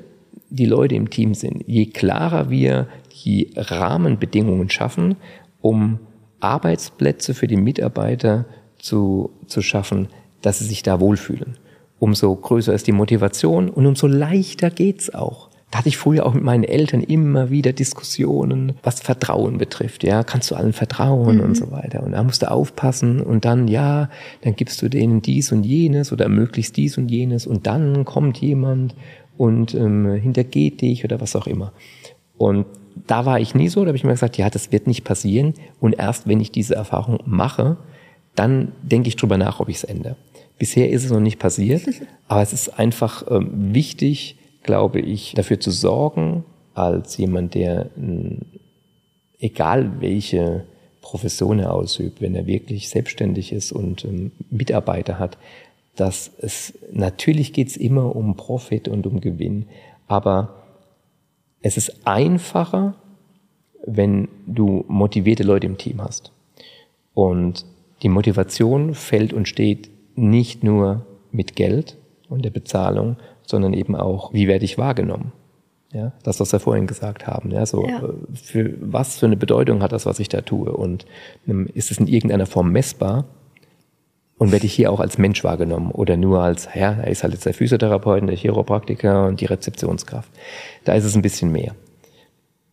[0.54, 2.88] die Leute im Team sind, je klarer wir
[3.24, 5.16] die Rahmenbedingungen schaffen,
[5.60, 5.98] um
[6.40, 8.44] Arbeitsplätze für die Mitarbeiter
[8.78, 10.08] zu, zu schaffen,
[10.42, 11.56] dass sie sich da wohlfühlen.
[11.98, 15.48] Umso größer ist die Motivation und umso leichter geht's auch.
[15.70, 20.04] Da hatte ich früher auch mit meinen Eltern immer wieder Diskussionen, was Vertrauen betrifft.
[20.04, 21.42] Ja, kannst du allen vertrauen mhm.
[21.42, 22.04] und so weiter.
[22.04, 24.08] Und da musst du aufpassen und dann, ja,
[24.42, 28.38] dann gibst du denen dies und jenes oder möglichst dies und jenes und dann kommt
[28.38, 28.94] jemand
[29.36, 31.72] und ähm, hintergeht dich oder was auch immer.
[32.36, 32.66] Und
[33.06, 35.54] da war ich nie so, da habe ich mir gesagt, ja, das wird nicht passieren.
[35.80, 37.76] Und erst wenn ich diese Erfahrung mache,
[38.34, 40.16] dann denke ich drüber nach, ob ich es ändere.
[40.58, 41.82] Bisher ist es noch nicht passiert,
[42.28, 46.44] aber es ist einfach ähm, wichtig, glaube ich, dafür zu sorgen,
[46.74, 47.90] als jemand, der
[49.38, 50.64] egal welche
[51.02, 55.36] Profession er ausübt, wenn er wirklich selbstständig ist und ähm, Mitarbeiter hat,
[55.96, 59.66] dass es natürlich geht es immer um Profit und um Gewinn,
[60.06, 60.62] aber
[61.60, 62.94] es ist einfacher,
[63.86, 66.32] wenn du motivierte Leute im Team hast.
[67.14, 67.64] Und
[68.02, 71.96] die Motivation fällt und steht nicht nur mit Geld
[72.28, 75.32] und der Bezahlung, sondern eben auch, wie werde ich wahrgenommen?
[75.92, 77.52] Ja, das, was wir vorhin gesagt haben.
[77.52, 78.02] Ja, so, ja.
[78.34, 80.72] Für was für eine Bedeutung hat das, was ich da tue?
[80.72, 81.06] Und
[81.46, 83.26] ähm, ist es in irgendeiner Form messbar?
[84.36, 87.34] Und werde ich hier auch als Mensch wahrgenommen oder nur als, ja, er ist halt
[87.34, 90.28] jetzt der Physiotherapeut, der Chiropraktiker und die Rezeptionskraft.
[90.84, 91.74] Da ist es ein bisschen mehr.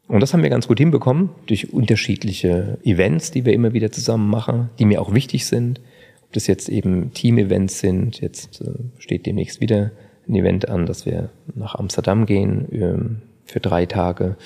[0.07, 4.29] Und das haben wir ganz gut hinbekommen durch unterschiedliche Events, die wir immer wieder zusammen
[4.29, 5.79] machen, die mir auch wichtig sind.
[6.23, 9.91] Ob das jetzt eben Team-Events sind, jetzt äh, steht demnächst wieder
[10.27, 13.21] ein Event an, dass wir nach Amsterdam gehen ähm,
[13.51, 14.37] für drei Tage.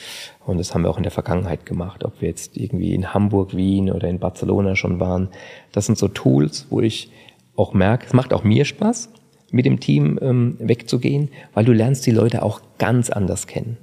[0.46, 3.56] Und das haben wir auch in der Vergangenheit gemacht, ob wir jetzt irgendwie in Hamburg,
[3.56, 5.30] Wien oder in Barcelona schon waren.
[5.72, 7.12] Das sind so Tools, wo ich
[7.56, 9.10] auch merke, es macht auch mir Spaß,
[9.52, 13.78] mit dem Team ähm, wegzugehen, weil du lernst die Leute auch ganz anders kennen.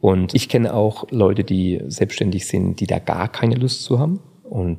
[0.00, 4.20] Und ich kenne auch Leute, die selbstständig sind, die da gar keine Lust zu haben.
[4.42, 4.78] Und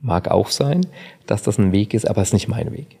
[0.00, 0.86] mag auch sein,
[1.26, 2.98] dass das ein Weg ist, aber es ist nicht mein Weg.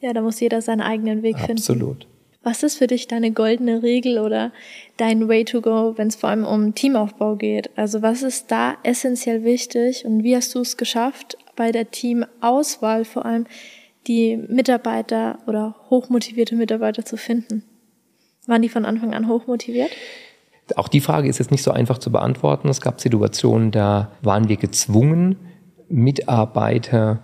[0.00, 1.46] Ja, da muss jeder seinen eigenen Weg Absolut.
[1.46, 1.58] finden.
[1.60, 2.06] Absolut.
[2.48, 4.52] Was ist für dich deine goldene Regel oder
[4.96, 7.68] dein Way to go, wenn es vor allem um Teamaufbau geht?
[7.76, 13.04] Also was ist da essentiell wichtig und wie hast du es geschafft, bei der Teamauswahl
[13.04, 13.44] vor allem
[14.06, 17.64] die Mitarbeiter oder hochmotivierte Mitarbeiter zu finden?
[18.46, 19.90] Waren die von Anfang an hochmotiviert?
[20.74, 22.70] Auch die Frage ist jetzt nicht so einfach zu beantworten.
[22.70, 25.36] Es gab Situationen, da waren wir gezwungen,
[25.90, 27.22] Mitarbeiter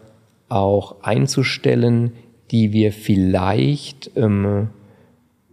[0.50, 2.12] auch einzustellen,
[2.50, 4.68] die wir vielleicht ähm,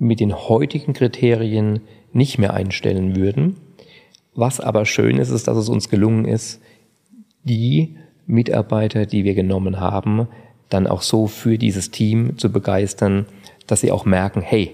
[0.01, 3.57] mit den heutigen Kriterien nicht mehr einstellen würden.
[4.33, 6.59] Was aber schön ist, ist, dass es uns gelungen ist,
[7.43, 10.27] die Mitarbeiter, die wir genommen haben,
[10.69, 13.27] dann auch so für dieses Team zu begeistern,
[13.67, 14.71] dass sie auch merken, hey,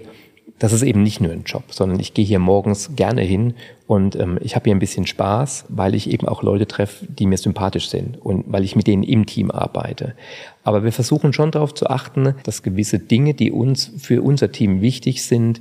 [0.58, 3.54] das ist eben nicht nur ein Job, sondern ich gehe hier morgens gerne hin
[3.86, 7.26] und ähm, ich habe hier ein bisschen Spaß, weil ich eben auch Leute treffe, die
[7.26, 10.14] mir sympathisch sind und weil ich mit denen im Team arbeite.
[10.64, 14.80] Aber wir versuchen schon darauf zu achten, dass gewisse Dinge, die uns für unser Team
[14.80, 15.60] wichtig sind,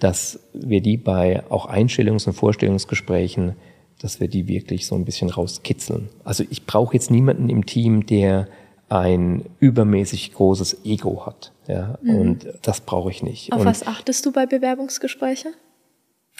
[0.00, 3.54] dass wir die bei auch Einstellungs- und Vorstellungsgesprächen,
[4.00, 6.08] dass wir die wirklich so ein bisschen rauskitzeln.
[6.24, 8.48] Also ich brauche jetzt niemanden im Team, der
[8.88, 11.52] ein übermäßig großes Ego hat.
[11.68, 12.14] Ja, mhm.
[12.16, 13.52] Und das brauche ich nicht.
[13.52, 15.52] Auf und was achtest du bei Bewerbungsgesprächen?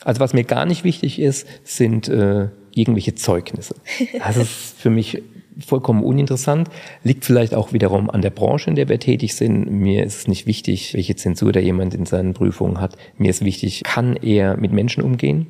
[0.05, 3.75] Also was mir gar nicht wichtig ist, sind äh, irgendwelche Zeugnisse.
[4.19, 5.23] Das ist für mich
[5.59, 6.69] vollkommen uninteressant.
[7.03, 9.71] Liegt vielleicht auch wiederum an der Branche, in der wir tätig sind.
[9.71, 12.97] Mir ist es nicht wichtig, welche Zensur da jemand in seinen Prüfungen hat.
[13.17, 15.49] Mir ist wichtig, kann er mit Menschen umgehen?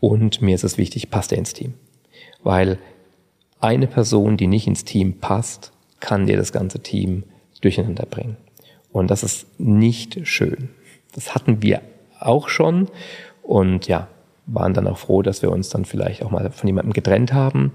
[0.00, 1.74] Und mir ist es wichtig, passt er ins Team?
[2.42, 2.78] Weil
[3.60, 7.24] eine Person, die nicht ins Team passt, kann dir das ganze Team
[7.60, 8.36] durcheinander bringen.
[8.92, 10.68] Und das ist nicht schön.
[11.14, 11.80] Das hatten wir
[12.20, 12.88] auch schon
[13.42, 14.08] und ja,
[14.46, 17.72] waren dann auch froh, dass wir uns dann vielleicht auch mal von jemandem getrennt haben.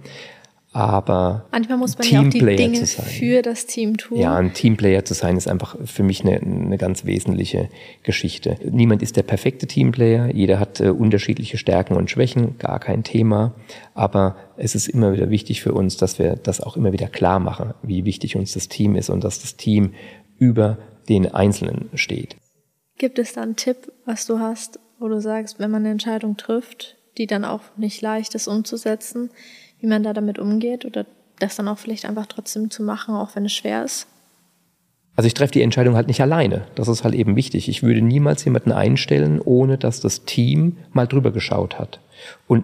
[0.74, 4.20] Aber manchmal muss man Teamplayer ja auch die Dinge für das Team tun.
[4.20, 7.70] Ja, ein Teamplayer zu sein ist einfach für mich eine, eine ganz wesentliche
[8.04, 8.58] Geschichte.
[8.70, 10.30] Niemand ist der perfekte Teamplayer.
[10.32, 13.56] Jeder hat äh, unterschiedliche Stärken und Schwächen, gar kein Thema.
[13.96, 17.40] Aber es ist immer wieder wichtig für uns, dass wir das auch immer wieder klar
[17.40, 19.94] machen, wie wichtig uns das Team ist und dass das Team
[20.38, 20.78] über
[21.10, 22.36] den Einzelnen steht.
[22.98, 26.38] Gibt es da einen Tipp, was du hast, wo du sagst, wenn man eine Entscheidung
[26.38, 29.30] trifft, die dann auch nicht leicht ist umzusetzen,
[29.80, 31.06] wie man da damit umgeht oder
[31.40, 34.08] das dann auch vielleicht einfach trotzdem zu machen, auch wenn es schwer ist?
[35.16, 36.68] Also ich treffe die Entscheidung halt nicht alleine.
[36.76, 37.70] Das ist halt eben wichtig.
[37.70, 42.00] Ich würde niemals jemanden einstellen, ohne dass das Team mal drüber geschaut hat.
[42.48, 42.64] Und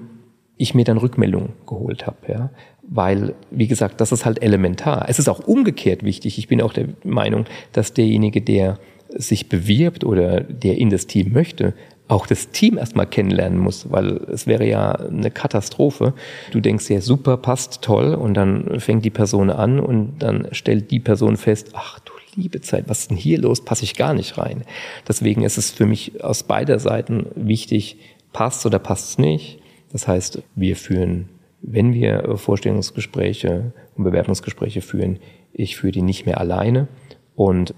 [0.57, 2.49] ich mir dann Rückmeldungen geholt habe, ja.
[2.89, 5.05] Weil, wie gesagt, das ist halt elementar.
[5.07, 6.37] Es ist auch umgekehrt wichtig.
[6.37, 8.77] Ich bin auch der Meinung, dass derjenige, der
[9.09, 11.73] sich bewirbt oder der in das Team möchte,
[12.07, 16.13] auch das Team erstmal kennenlernen muss, weil es wäre ja eine Katastrophe.
[16.51, 20.91] Du denkst ja, super, passt toll und dann fängt die Person an und dann stellt
[20.91, 23.63] die Person fest, ach du liebe Zeit, was ist denn hier los?
[23.63, 24.63] Passe ich gar nicht rein.
[25.07, 27.97] Deswegen ist es für mich aus beider Seiten wichtig,
[28.31, 29.59] passt oder passt es nicht.
[29.91, 31.29] Das heißt, wir führen,
[31.63, 35.19] wenn wir Vorstellungsgespräche und Bewerbungsgespräche führen,
[35.53, 36.87] ich führe die nicht mehr alleine
[37.35, 37.73] und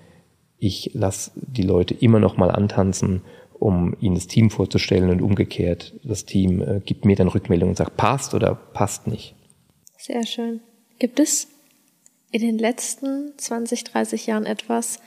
[0.58, 3.22] ich lasse die Leute immer noch mal antanzen,
[3.54, 7.78] um ihnen das Team vorzustellen und umgekehrt, das Team äh, gibt mir dann Rückmeldung und
[7.78, 9.36] sagt, passt oder passt nicht.
[9.98, 10.62] Sehr schön.
[11.00, 11.48] Gibt es
[12.32, 15.00] in den letzten 20, 30 Jahren etwas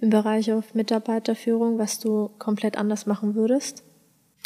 [0.00, 3.82] im Bereich auf Mitarbeiterführung, was du komplett anders machen würdest?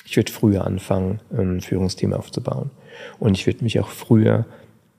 [0.07, 2.71] Ich würde früher anfangen, ein Führungsteam aufzubauen.
[3.19, 4.47] Und ich würde mich auch früher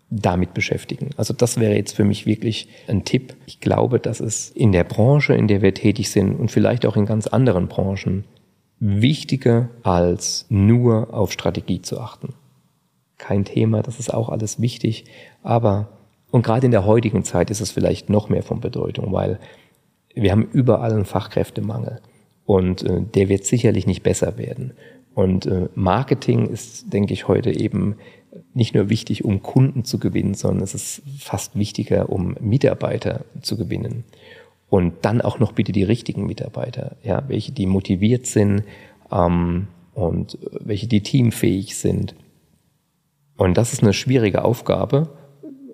[0.10, 1.12] damit beschäftigen.
[1.16, 3.36] Also das wäre jetzt für mich wirklich ein Tipp.
[3.46, 6.98] Ich glaube, dass es in der Branche, in der wir tätig sind und vielleicht auch
[6.98, 8.26] in ganz anderen Branchen
[8.80, 12.34] wichtiger als nur auf Strategie zu achten.
[13.18, 15.06] Kein Thema, das ist auch alles wichtig,
[15.44, 15.90] aber
[16.32, 19.40] und gerade in der heutigen Zeit ist es vielleicht noch mehr von Bedeutung, weil
[20.16, 22.02] wir haben überall einen Fachkräftemangel
[22.46, 24.74] und äh, der wird sicherlich nicht besser werden.
[25.14, 27.96] Und äh, Marketing ist, denke ich, heute eben
[28.54, 33.58] nicht nur wichtig, um Kunden zu gewinnen, sondern es ist fast wichtiger, um Mitarbeiter zu
[33.58, 34.04] gewinnen.
[34.70, 38.64] Und dann auch noch bitte die richtigen Mitarbeiter, ja, welche die motiviert sind
[39.12, 42.16] ähm, und welche die teamfähig sind.
[43.36, 45.10] Und das ist eine schwierige Aufgabe,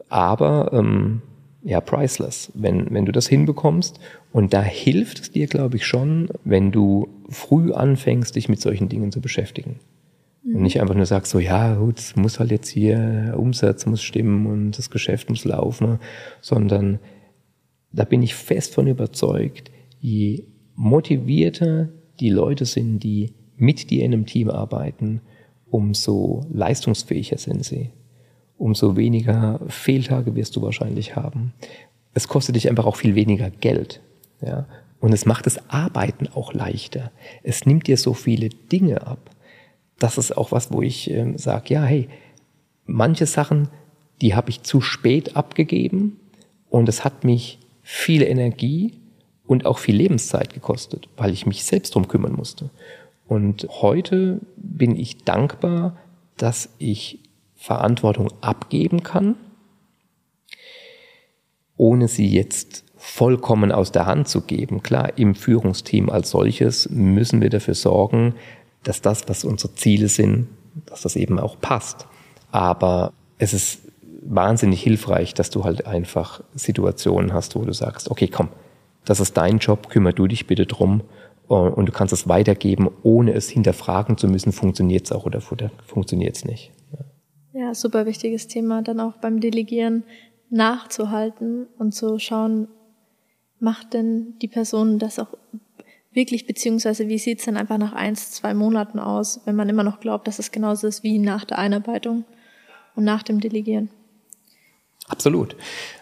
[0.10, 1.22] aber ähm,
[1.68, 4.00] ja, priceless, wenn, wenn du das hinbekommst.
[4.32, 8.88] Und da hilft es dir, glaube ich, schon, wenn du früh anfängst, dich mit solchen
[8.88, 9.82] Dingen zu beschäftigen.
[10.44, 10.56] Mhm.
[10.56, 14.02] Und nicht einfach nur sagst so, ja, gut, es muss halt jetzt hier, Umsatz muss
[14.02, 16.00] stimmen und das Geschäft muss laufen,
[16.40, 17.00] sondern
[17.92, 20.46] da bin ich fest von überzeugt, je
[20.76, 21.90] motivierter
[22.22, 25.20] die Leute sind, die mit dir in einem Team arbeiten,
[25.70, 27.90] umso leistungsfähiger sind sie.
[28.58, 31.54] Umso weniger Fehltage wirst du wahrscheinlich haben.
[32.14, 34.02] Es kostet dich einfach auch viel weniger Geld.
[34.42, 34.66] Ja?
[35.00, 37.12] Und es macht das Arbeiten auch leichter.
[37.44, 39.30] Es nimmt dir so viele Dinge ab.
[40.00, 42.08] Das ist auch was, wo ich äh, sage, ja, hey,
[42.86, 43.70] manche Sachen,
[44.22, 46.20] die habe ich zu spät abgegeben
[46.70, 48.94] und es hat mich viel Energie
[49.46, 52.70] und auch viel Lebenszeit gekostet, weil ich mich selbst drum kümmern musste.
[53.28, 55.98] Und heute bin ich dankbar,
[56.38, 57.20] dass ich
[57.58, 59.36] Verantwortung abgeben kann,
[61.76, 64.84] ohne sie jetzt vollkommen aus der Hand zu geben.
[64.84, 68.36] Klar, im Führungsteam als solches müssen wir dafür sorgen,
[68.84, 70.48] dass das, was unsere Ziele sind,
[70.86, 72.08] dass das eben auch passt.
[72.52, 73.80] Aber es ist
[74.24, 78.50] wahnsinnig hilfreich, dass du halt einfach Situationen hast, wo du sagst, okay, komm,
[79.06, 81.02] das ist dein Job, kümmer du dich bitte drum
[81.50, 85.40] äh, und du kannst es weitergeben, ohne es hinterfragen zu müssen, funktioniert es auch oder
[85.40, 86.72] funktioniert es nicht.
[87.58, 90.04] Ja, super wichtiges Thema, dann auch beim Delegieren
[90.52, 92.68] nachzuhalten und zu schauen,
[93.60, 95.36] macht denn die Person das auch
[96.12, 99.82] wirklich, beziehungsweise wie sieht es denn einfach nach eins, zwei Monaten aus, wenn man immer
[99.82, 102.26] noch glaubt, dass es genauso ist wie nach der Einarbeitung
[102.96, 103.90] und nach dem Delegieren.
[105.08, 105.56] Absolut,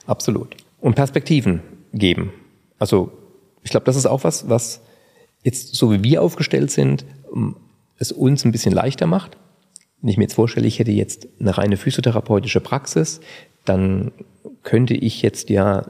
[0.08, 0.58] absolut.
[0.82, 1.62] Und Perspektiven
[1.93, 2.34] geben.
[2.80, 3.14] Also
[3.64, 4.82] ich glaube, das ist auch was, was
[5.43, 7.06] jetzt so wie wir aufgestellt sind,
[7.97, 9.38] es uns ein bisschen leichter macht.
[10.06, 13.22] Wenn ich mir jetzt vorstelle, ich hätte jetzt eine reine physiotherapeutische Praxis,
[13.64, 14.12] dann
[14.62, 15.88] könnte ich jetzt ja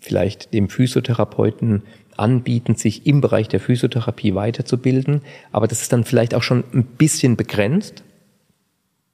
[0.00, 1.82] vielleicht dem Physiotherapeuten
[2.16, 5.20] anbieten, sich im Bereich der Physiotherapie weiterzubilden.
[5.52, 8.02] Aber das ist dann vielleicht auch schon ein bisschen begrenzt,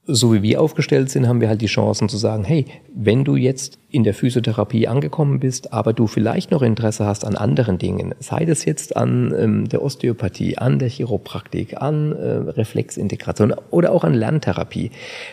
[0.09, 3.35] so wie wir aufgestellt sind, haben wir halt die Chancen zu sagen, hey, wenn du
[3.35, 8.15] jetzt in der Physiotherapie angekommen bist, aber du vielleicht noch Interesse hast an anderen Dingen,
[8.21, 14.05] sei das jetzt an ähm, der Osteopathie, an der Chiropraktik, an äh, Reflexintegration oder auch
[14.05, 14.93] an Lerntherapie,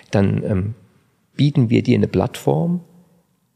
[0.10, 0.74] dann ähm,
[1.36, 2.82] bieten wir dir eine Plattform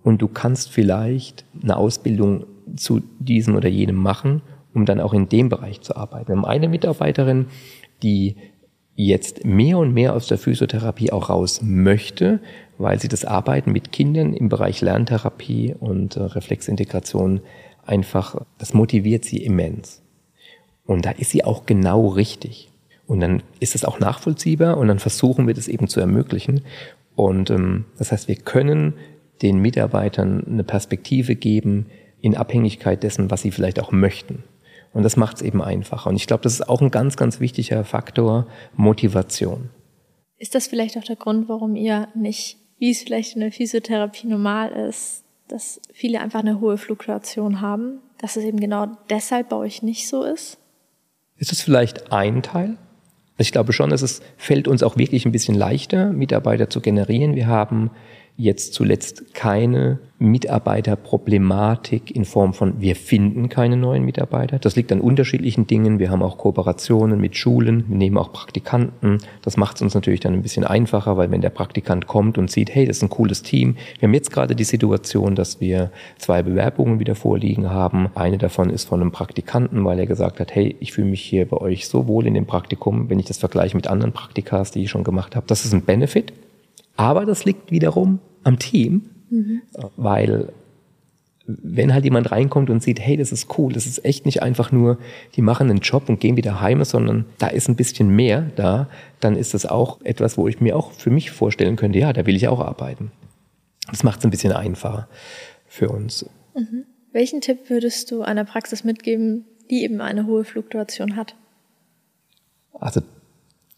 [0.03, 2.45] und du kannst vielleicht eine Ausbildung
[2.75, 4.41] zu diesem oder jenem machen,
[4.73, 6.27] um dann auch in dem Bereich zu arbeiten.
[6.27, 7.47] Wir haben eine Mitarbeiterin,
[8.03, 8.35] die
[8.97, 12.39] jetzt mehr und mehr aus der Physiotherapie auch raus möchte,
[12.79, 17.41] weil sie das Arbeiten mit Kindern im Bereich Lerntherapie und äh, Reflexintegration
[17.85, 20.01] einfach, das motiviert sie immens.
[20.85, 22.69] Und da ist sie auch genau richtig.
[23.05, 26.61] Und dann ist es auch nachvollziehbar und dann versuchen wir das eben zu ermöglichen.
[27.15, 28.95] Und ähm, das heißt, wir können
[29.43, 31.85] den Mitarbeitern eine Perspektive geben
[32.19, 34.43] in Abhängigkeit dessen, was sie vielleicht auch möchten.
[34.93, 36.09] Und das macht es eben einfacher.
[36.09, 39.69] Und ich glaube, das ist auch ein ganz, ganz wichtiger Faktor, Motivation.
[40.37, 44.27] Ist das vielleicht auch der Grund, warum ihr nicht, wie es vielleicht in der Physiotherapie
[44.27, 49.55] normal ist, dass viele einfach eine hohe Fluktuation haben, dass es eben genau deshalb bei
[49.55, 50.57] euch nicht so ist?
[51.37, 52.77] Ist es vielleicht ein Teil?
[53.37, 57.35] Ich glaube schon, dass es fällt uns auch wirklich ein bisschen leichter, Mitarbeiter zu generieren.
[57.35, 57.91] Wir haben
[58.37, 64.57] jetzt zuletzt keine Mitarbeiterproblematik in Form von wir finden keine neuen Mitarbeiter.
[64.59, 65.99] Das liegt an unterschiedlichen Dingen.
[65.99, 69.19] Wir haben auch Kooperationen mit Schulen, wir nehmen auch Praktikanten.
[69.41, 72.49] Das macht es uns natürlich dann ein bisschen einfacher, weil wenn der Praktikant kommt und
[72.49, 73.75] sieht, hey, das ist ein cooles Team.
[73.99, 78.09] Wir haben jetzt gerade die Situation, dass wir zwei Bewerbungen wieder vorliegen haben.
[78.15, 81.47] Eine davon ist von einem Praktikanten, weil er gesagt hat, hey, ich fühle mich hier
[81.47, 84.83] bei euch so wohl in dem Praktikum, wenn ich das vergleiche mit anderen Praktikas, die
[84.83, 85.45] ich schon gemacht habe.
[85.47, 86.33] Das ist ein Benefit.
[86.97, 89.61] Aber das liegt wiederum am Team, mhm.
[89.95, 90.51] weil
[91.47, 94.73] wenn halt jemand reinkommt und sieht, hey, das ist cool, das ist echt nicht einfach
[94.73, 94.97] nur,
[95.35, 98.89] die machen einen Job und gehen wieder heim, sondern da ist ein bisschen mehr da,
[99.21, 102.25] dann ist das auch etwas, wo ich mir auch für mich vorstellen könnte, ja, da
[102.25, 103.11] will ich auch arbeiten.
[103.89, 105.07] Das macht es ein bisschen einfacher
[105.67, 106.29] für uns.
[106.53, 106.83] Mhm.
[107.13, 111.35] Welchen Tipp würdest du einer Praxis mitgeben, die eben eine hohe Fluktuation hat?
[112.73, 113.01] Also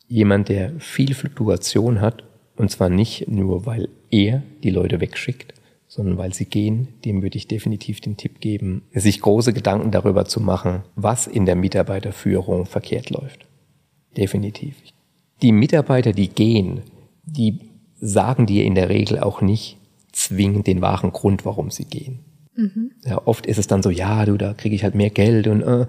[0.08, 2.24] jemand, der viel Fluktuation hat,
[2.60, 5.54] und zwar nicht nur, weil er die Leute wegschickt,
[5.88, 10.26] sondern weil sie gehen, dem würde ich definitiv den Tipp geben, sich große Gedanken darüber
[10.26, 13.46] zu machen, was in der Mitarbeiterführung verkehrt läuft.
[14.18, 14.76] Definitiv.
[15.42, 16.82] Die Mitarbeiter, die gehen,
[17.24, 17.60] die
[18.02, 19.78] sagen dir in der Regel auch nicht
[20.12, 22.20] zwingend den wahren Grund, warum sie gehen.
[22.56, 22.92] Mhm.
[23.06, 25.62] Ja, oft ist es dann so, ja, du, da kriege ich halt mehr Geld und
[25.62, 25.86] äh,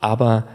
[0.00, 0.48] aber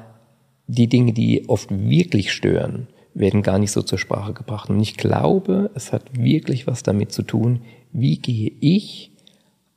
[0.67, 2.87] die Dinge, die oft wirklich stören,
[3.19, 4.69] werden gar nicht so zur Sprache gebracht.
[4.69, 7.61] Und ich glaube, es hat wirklich was damit zu tun,
[7.91, 9.11] wie gehe ich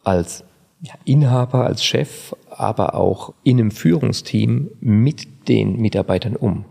[0.04, 0.44] als
[1.04, 6.64] Inhaber, als Chef, aber auch in einem Führungsteam mit den Mitarbeitern um.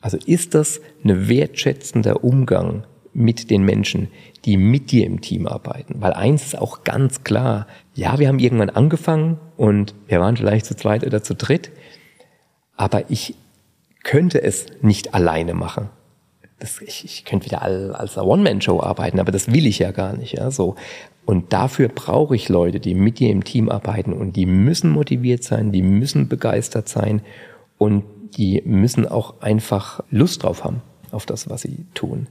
[0.00, 4.08] Also ist das ein wertschätzender Umgang mit den Menschen,
[4.44, 6.00] die mit dir im Team arbeiten?
[6.00, 10.66] Weil eins ist auch ganz klar, ja, wir haben irgendwann angefangen und wir waren vielleicht
[10.66, 11.70] zu zweit oder zu dritt,
[12.76, 13.34] aber ich
[14.06, 15.88] könnte es nicht alleine machen.
[16.60, 20.34] Das, ich, ich könnte wieder als One-Man-Show arbeiten, aber das will ich ja gar nicht.
[20.34, 20.76] Ja, so.
[21.24, 25.42] Und dafür brauche ich Leute, die mit dir im Team arbeiten und die müssen motiviert
[25.42, 27.20] sein, die müssen begeistert sein
[27.78, 28.04] und
[28.36, 32.28] die müssen auch einfach Lust drauf haben, auf das, was sie tun.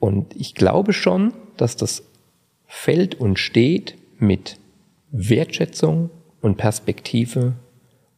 [0.00, 2.02] Und ich glaube schon, dass das
[2.66, 4.56] fällt und steht mit
[5.12, 6.08] Wertschätzung
[6.40, 7.52] und Perspektive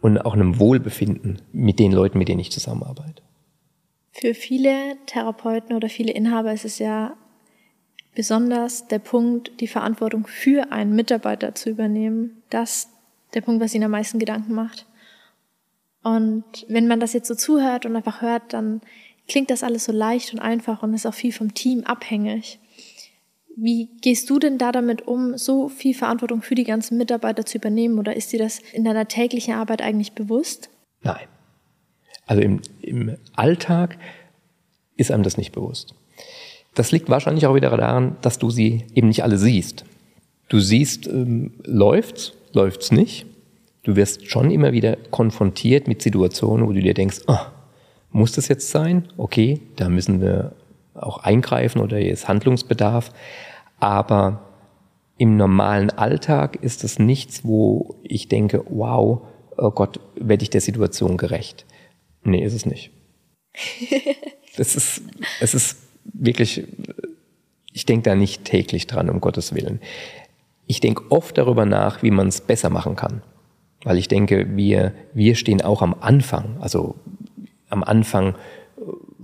[0.01, 3.23] und auch einem Wohlbefinden mit den Leuten, mit denen ich zusammenarbeite.
[4.13, 7.17] Für viele Therapeuten oder viele Inhaber ist es ja
[8.15, 12.43] besonders der Punkt, die Verantwortung für einen Mitarbeiter zu übernehmen.
[12.51, 12.89] Das
[13.35, 14.87] der Punkt, was ihnen am meisten Gedanken macht.
[16.03, 18.81] Und wenn man das jetzt so zuhört und einfach hört, dann
[19.29, 22.59] klingt das alles so leicht und einfach und ist auch viel vom Team abhängig.
[23.59, 27.57] Wie gehst du denn da damit um, so viel Verantwortung für die ganzen Mitarbeiter zu
[27.57, 27.99] übernehmen?
[27.99, 30.69] Oder ist dir das in deiner täglichen Arbeit eigentlich bewusst?
[31.03, 31.27] Nein.
[32.27, 33.97] Also im, im Alltag
[34.97, 35.95] ist einem das nicht bewusst.
[36.75, 39.87] Das liegt wahrscheinlich auch wieder daran, dass du sie eben nicht alle siehst.
[40.51, 43.25] Du siehst, ähm, läuft's, läuft's nicht.
[43.85, 47.39] Du wirst schon immer wieder konfrontiert mit Situationen, wo du dir denkst, oh,
[48.11, 49.09] muss das jetzt sein?
[49.17, 50.53] Okay, da müssen wir
[50.99, 53.13] auch eingreifen oder hier ist Handlungsbedarf.
[53.79, 54.47] Aber
[55.19, 59.23] im normalen Alltag ist es nichts, wo ich denke, wow,
[59.57, 61.65] oh Gott, werde ich der Situation gerecht.
[62.23, 62.91] Nee, ist es nicht.
[64.57, 65.03] das ist,
[65.41, 66.65] es ist wirklich,
[67.73, 69.81] ich denke da nicht täglich dran, um Gottes Willen.
[70.67, 73.23] Ich denke oft darüber nach, wie man es besser machen kann.
[73.85, 76.97] Weil ich denke, wir, wir stehen auch am Anfang, also
[77.69, 78.35] am Anfang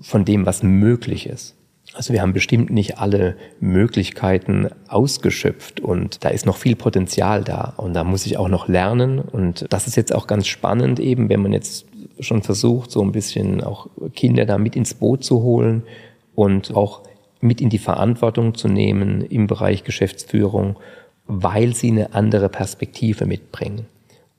[0.01, 1.57] von dem, was möglich ist.
[1.95, 7.74] Also wir haben bestimmt nicht alle Möglichkeiten ausgeschöpft und da ist noch viel Potenzial da
[7.76, 11.28] und da muss ich auch noch lernen und das ist jetzt auch ganz spannend eben,
[11.28, 11.86] wenn man jetzt
[12.18, 15.82] schon versucht, so ein bisschen auch Kinder da mit ins Boot zu holen
[16.34, 17.03] und auch
[17.40, 20.78] mit in die Verantwortung zu nehmen im Bereich Geschäftsführung,
[21.26, 23.86] weil sie eine andere Perspektive mitbringen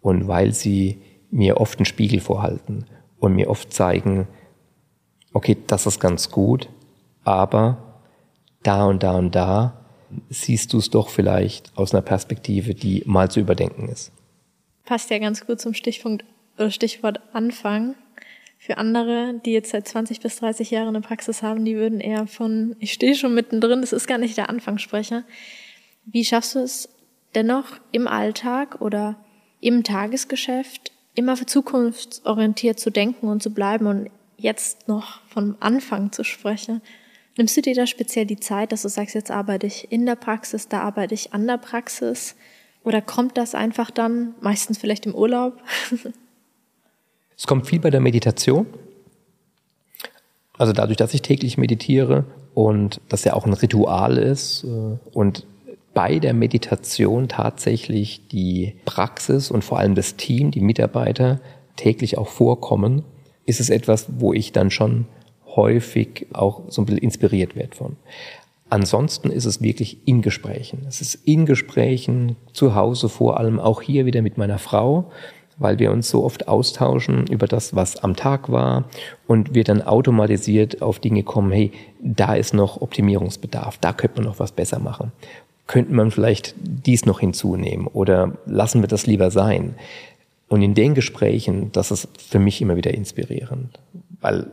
[0.01, 2.86] und weil sie mir oft einen Spiegel vorhalten
[3.20, 4.28] und mir oft zeigen,
[5.34, 6.70] okay, das ist ganz gut,
[7.24, 7.78] aber
[8.63, 9.84] da und da und da
[10.30, 14.11] siehst du es doch vielleicht aus einer Perspektive, die mal zu überdenken ist.
[14.86, 16.26] Passt ja ganz gut zum Stichpunkt
[16.57, 17.95] oder Stichwort Anfang.
[18.57, 22.28] Für andere, die jetzt seit 20 bis 30 Jahren eine Praxis haben, die würden eher
[22.28, 25.26] von, ich stehe schon mittendrin, das ist gar nicht der Anfang sprechen.
[26.05, 26.89] Wie schaffst du es
[27.36, 29.17] dennoch im Alltag oder
[29.59, 36.11] im Tagesgeschäft immer für zukunftsorientiert zu denken und zu bleiben und jetzt noch vom Anfang
[36.11, 36.82] zu sprechen?
[37.38, 40.16] Nimmst du dir da speziell die Zeit, dass du sagst, jetzt arbeite ich in der
[40.16, 42.36] Praxis, da arbeite ich an der Praxis?
[42.84, 45.58] Oder kommt das einfach dann, meistens vielleicht im Urlaub?
[47.38, 48.68] es kommt viel bei der Meditation.
[50.58, 55.48] Also dadurch, dass ich täglich meditiere und das ja auch ein Ritual ist äh, und
[55.96, 61.40] bei der Meditation tatsächlich die Praxis und vor allem das Team, die Mitarbeiter
[61.76, 63.04] täglich auch vorkommen,
[63.46, 65.06] ist es etwas, wo ich dann schon
[65.56, 67.95] häufig auch so ein bisschen inspiriert werde von.
[68.70, 70.86] Ansonsten ist es wirklich in Gesprächen.
[70.88, 75.12] Es ist in Gesprächen zu Hause vor allem auch hier wieder mit meiner Frau,
[75.58, 78.86] weil wir uns so oft austauschen über das, was am Tag war
[79.28, 84.26] und wir dann automatisiert auf Dinge kommen, hey, da ist noch Optimierungsbedarf, da könnte man
[84.26, 85.12] noch was besser machen.
[85.68, 89.76] Könnte man vielleicht dies noch hinzunehmen oder lassen wir das lieber sein?
[90.49, 93.80] Und in den Gesprächen, das ist für mich immer wieder inspirierend,
[94.20, 94.47] weil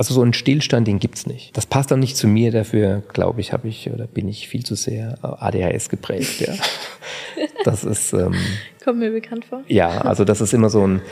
[0.00, 1.54] also so einen Stillstand, den gibt's nicht.
[1.58, 4.64] Das passt auch nicht zu mir, dafür glaube ich, habe ich oder bin ich viel
[4.64, 6.40] zu sehr ADHS geprägt.
[6.40, 6.54] Ja.
[7.64, 8.14] Das ist.
[8.14, 8.34] Ähm,
[8.82, 9.62] Kommt mir bekannt vor.
[9.68, 11.02] Ja, also das ist immer so ein.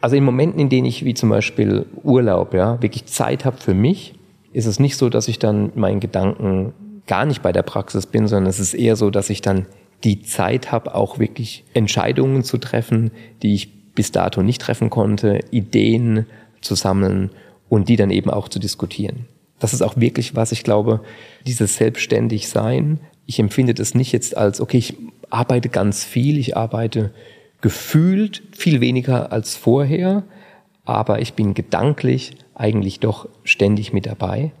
[0.00, 3.74] Also in Momenten, in denen ich wie zum Beispiel Urlaub, ja, wirklich Zeit habe für
[3.74, 4.14] mich,
[4.52, 6.72] ist es nicht so, dass ich dann meinen Gedanken
[7.06, 9.66] gar nicht bei der Praxis bin, sondern es ist eher so, dass ich dann
[10.02, 13.12] die Zeit habe, auch wirklich Entscheidungen zu treffen,
[13.42, 16.26] die ich bis dato nicht treffen konnte, Ideen
[16.60, 17.30] zu sammeln
[17.68, 19.26] und die dann eben auch zu diskutieren.
[19.58, 21.00] Das ist auch wirklich was, ich glaube,
[21.46, 23.00] dieses Selbstständigsein.
[23.26, 24.96] Ich empfinde das nicht jetzt als, okay, ich
[25.28, 27.12] arbeite ganz viel, ich arbeite
[27.60, 30.24] gefühlt viel weniger als vorher,
[30.84, 34.52] aber ich bin gedanklich eigentlich doch ständig mit dabei.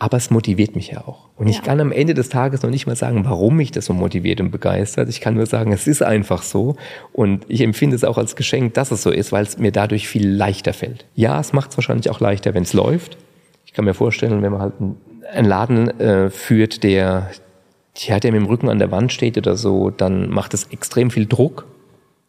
[0.00, 1.28] Aber es motiviert mich ja auch.
[1.36, 1.52] Und ja.
[1.52, 4.40] ich kann am Ende des Tages noch nicht mal sagen, warum mich das so motiviert
[4.40, 5.10] und begeistert.
[5.10, 6.76] Ich kann nur sagen, es ist einfach so.
[7.12, 10.08] Und ich empfinde es auch als Geschenk, dass es so ist, weil es mir dadurch
[10.08, 11.04] viel leichter fällt.
[11.14, 13.18] Ja, es macht es wahrscheinlich auch leichter, wenn es läuft.
[13.66, 17.30] Ich kann mir vorstellen, wenn man halt einen Laden äh, führt, der,
[17.94, 21.10] ja, der mit dem Rücken an der Wand steht oder so, dann macht es extrem
[21.10, 21.66] viel Druck.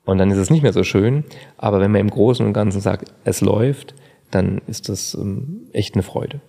[0.04, 1.24] Und dann ist es nicht mehr so schön.
[1.58, 3.96] Aber wenn man im Großen und Ganzen sagt, es läuft,
[4.30, 6.42] dann ist das ähm, echt eine Freude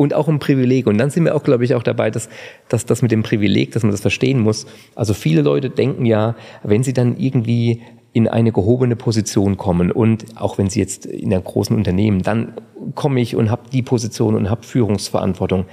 [0.00, 0.86] und auch ein Privileg.
[0.86, 2.30] Und dann sind wir auch, glaube ich, auch dabei, dass,
[2.70, 4.64] dass das mit dem Privileg, dass man das verstehen muss.
[4.94, 7.82] Also viele Leute denken ja, wenn sie dann irgendwie
[8.14, 12.54] in eine gehobene Position kommen und auch wenn sie jetzt in einem großen Unternehmen, dann
[12.94, 15.66] komme ich und habe die Position und habe Führungsverantwortung,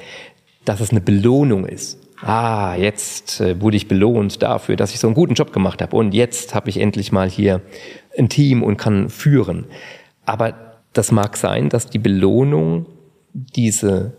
[0.66, 1.98] dass es eine Belohnung ist.
[2.20, 5.96] Ah, jetzt äh, wurde ich belohnt dafür, dass ich so einen guten Job gemacht habe
[5.96, 7.62] und jetzt habe ich endlich mal hier
[8.18, 9.68] ein Team und kann führen.
[10.26, 10.54] Aber
[10.92, 12.88] das mag sein, dass die Belohnung
[13.56, 14.14] diese,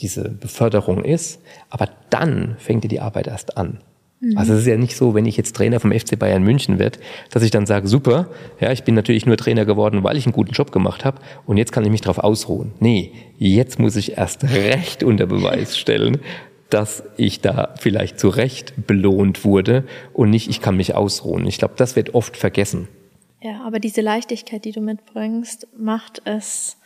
[0.00, 1.40] diese Beförderung ist,
[1.70, 3.80] aber dann fängt dir die Arbeit erst an.
[4.20, 4.38] Mhm.
[4.38, 7.00] Also es ist ja nicht so, wenn ich jetzt Trainer vom FC Bayern München werde,
[7.30, 8.28] dass ich dann sage, super,
[8.60, 11.56] ja, ich bin natürlich nur Trainer geworden, weil ich einen guten Job gemacht habe und
[11.56, 12.72] jetzt kann ich mich darauf ausruhen.
[12.78, 16.20] Nee, jetzt muss ich erst recht unter Beweis stellen,
[16.70, 19.84] dass ich da vielleicht zu Recht belohnt wurde
[20.14, 21.46] und nicht, ich kann mich ausruhen.
[21.46, 22.88] Ich glaube, das wird oft vergessen.
[23.42, 26.76] Ja, aber diese Leichtigkeit, die du mitbringst, macht es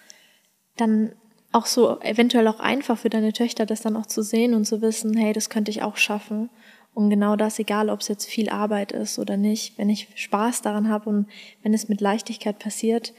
[0.77, 1.13] dann
[1.53, 4.83] auch so eventuell auch einfach für deine Töchter, das dann auch zu sehen und zu
[4.83, 6.51] wissen, hey, das könnte ich auch schaffen.
[6.95, 10.63] Und genau das, egal ob es jetzt viel Arbeit ist oder nicht, wenn ich Spaß
[10.63, 11.27] daran habe und
[11.63, 13.13] wenn es mit Leichtigkeit passiert,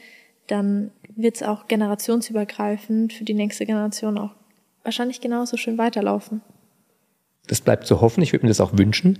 [0.48, 4.34] dann wird es auch generationsübergreifend für die nächste Generation auch
[4.82, 6.40] wahrscheinlich genauso schön weiterlaufen.
[7.46, 9.18] Das bleibt zu hoffen, ich würde mir das auch wünschen.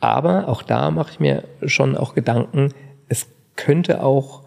[0.00, 2.72] Aber auch da mache ich mir schon auch Gedanken,
[3.08, 3.26] es
[3.56, 4.44] könnte auch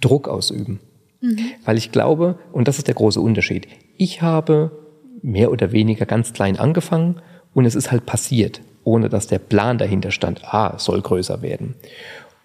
[0.00, 0.80] Druck ausüben.
[1.24, 1.38] Mhm.
[1.64, 3.66] Weil ich glaube, und das ist der große Unterschied,
[3.96, 4.70] ich habe
[5.22, 7.22] mehr oder weniger ganz klein angefangen
[7.54, 11.40] und es ist halt passiert, ohne dass der Plan dahinter stand, ah, es soll größer
[11.40, 11.74] werden.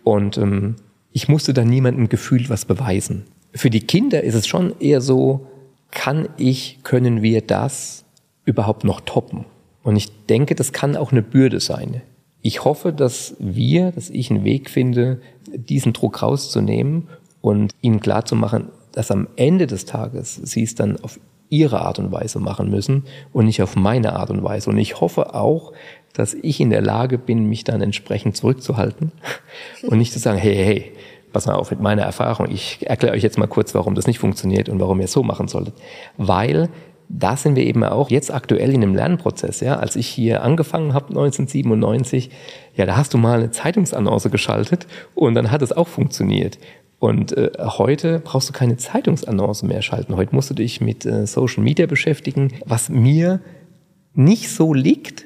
[0.05, 0.77] Und ähm,
[1.11, 3.25] ich musste da niemandem gefühlt was beweisen.
[3.53, 5.47] Für die Kinder ist es schon eher so,
[5.91, 8.05] kann ich, können wir das
[8.45, 9.45] überhaupt noch toppen?
[9.83, 12.01] Und ich denke, das kann auch eine Bürde sein.
[12.41, 17.09] Ich hoffe, dass wir, dass ich einen Weg finde, diesen Druck rauszunehmen
[17.41, 21.19] und ihnen klarzumachen, dass am Ende des Tages sie es dann auf
[21.49, 24.69] ihre Art und Weise machen müssen und nicht auf meine Art und Weise.
[24.69, 25.73] Und ich hoffe auch,
[26.13, 29.11] dass ich in der Lage bin, mich dann entsprechend zurückzuhalten
[29.83, 30.91] und nicht zu sagen, hey, hey,
[31.31, 32.49] pass mal auf mit meiner Erfahrung.
[32.51, 35.23] Ich erkläre euch jetzt mal kurz, warum das nicht funktioniert und warum ihr es so
[35.23, 35.75] machen solltet.
[36.17, 36.69] Weil
[37.09, 39.61] da sind wir eben auch jetzt aktuell in einem Lernprozess.
[39.61, 42.29] Ja, als ich hier angefangen habe 1997,
[42.75, 46.59] ja, da hast du mal eine Zeitungsannonce geschaltet und dann hat es auch funktioniert.
[46.99, 50.17] Und äh, heute brauchst du keine Zeitungsannonce mehr schalten.
[50.17, 53.39] Heute musst du dich mit äh, Social Media beschäftigen, was mir
[54.13, 55.25] nicht so liegt,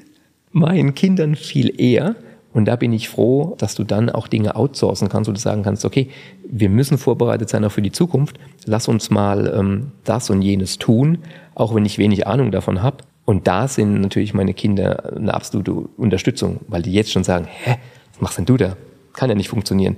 [0.51, 2.15] meinen Kindern viel eher.
[2.53, 5.83] Und da bin ich froh, dass du dann auch Dinge outsourcen kannst und sagen kannst,
[5.83, 6.09] okay,
[6.47, 8.39] wir müssen vorbereitet sein auch für die Zukunft.
[8.65, 11.19] Lass uns mal ähm, das und jenes tun,
[11.55, 12.97] auch wenn ich wenig Ahnung davon habe.
[13.25, 17.77] Und da sind natürlich meine Kinder eine absolute Unterstützung, weil die jetzt schon sagen, hä,
[18.11, 18.77] was machst denn du da?
[19.13, 19.97] Kann ja nicht funktionieren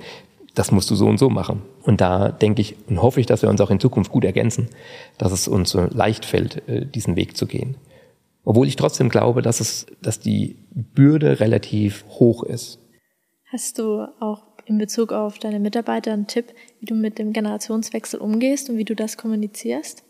[0.55, 1.61] das musst du so und so machen.
[1.83, 4.69] Und da denke ich und hoffe ich, dass wir uns auch in Zukunft gut ergänzen,
[5.17, 7.75] dass es uns so leicht fällt, äh, diesen Weg zu gehen.
[8.43, 12.79] Obwohl ich trotzdem glaube, dass es, dass die Bürde relativ hoch ist.
[13.51, 18.19] Hast du auch in Bezug auf deine Mitarbeiter einen Tipp, wie du mit dem Generationswechsel
[18.19, 20.03] umgehst und wie du das kommunizierst?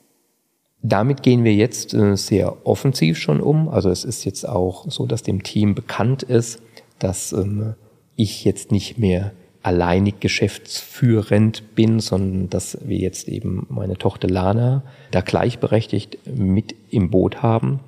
[0.82, 3.70] Damit gehen wir jetzt äh, sehr offensiv schon um.
[3.70, 6.62] Also es ist jetzt auch so, dass dem Team bekannt ist,
[7.00, 7.76] dass ähm,
[8.16, 9.32] ich jetzt nicht mehr
[9.66, 17.09] alleinig geschäftsführend bin, sondern dass wir jetzt eben meine Tochter Lana da gleichberechtigt mit im
[17.09, 17.80] Boot haben.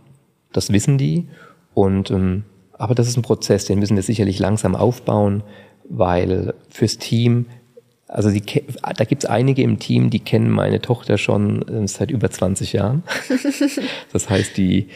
[0.54, 1.28] Das wissen die.
[1.76, 5.44] Und ähm, aber das ist ein Prozess, den müssen wir sicherlich langsam aufbauen,
[5.88, 7.46] weil fürs Team,
[8.08, 12.10] also die, da gibt es einige im Team, die kennen meine Tochter schon äh, seit
[12.10, 13.04] über 20 Jahren.
[14.14, 14.88] das heißt, die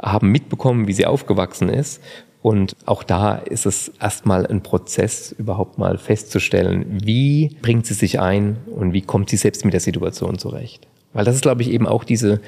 [0.00, 2.00] haben mitbekommen, wie sie aufgewachsen ist
[2.44, 8.20] Und auch da ist es erstmal ein Prozess, überhaupt mal festzustellen, wie bringt sie sich
[8.20, 10.86] ein und wie kommt sie selbst mit der Situation zurecht.
[11.14, 12.42] Weil das ist, glaube ich, eben auch diese,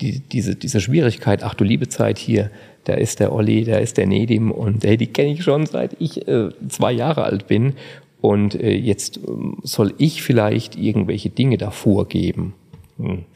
[0.00, 2.50] die, diese, diese Schwierigkeit, ach du liebe Zeit hier,
[2.82, 5.94] da ist der Olli, da ist der Nedim und hey, die kenne ich schon seit
[6.00, 7.74] ich äh, zwei Jahre alt bin.
[8.20, 12.54] Und äh, jetzt ähm, soll ich vielleicht irgendwelche Dinge da vorgeben.
[12.98, 13.26] Hm.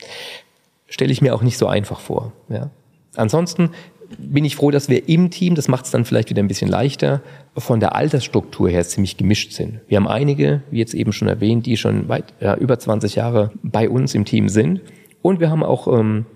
[0.88, 2.32] Stelle ich mir auch nicht so einfach vor.
[2.48, 2.70] Ja.
[3.14, 3.70] Ansonsten
[4.18, 6.68] bin ich froh, dass wir im Team, das macht es dann vielleicht wieder ein bisschen
[6.68, 7.22] leichter,
[7.56, 9.80] von der Altersstruktur her ziemlich gemischt sind.
[9.88, 13.52] Wir haben einige, wie jetzt eben schon erwähnt, die schon weit ja, über 20 Jahre
[13.62, 14.80] bei uns im Team sind.
[15.22, 16.26] Und wir haben auch ähm,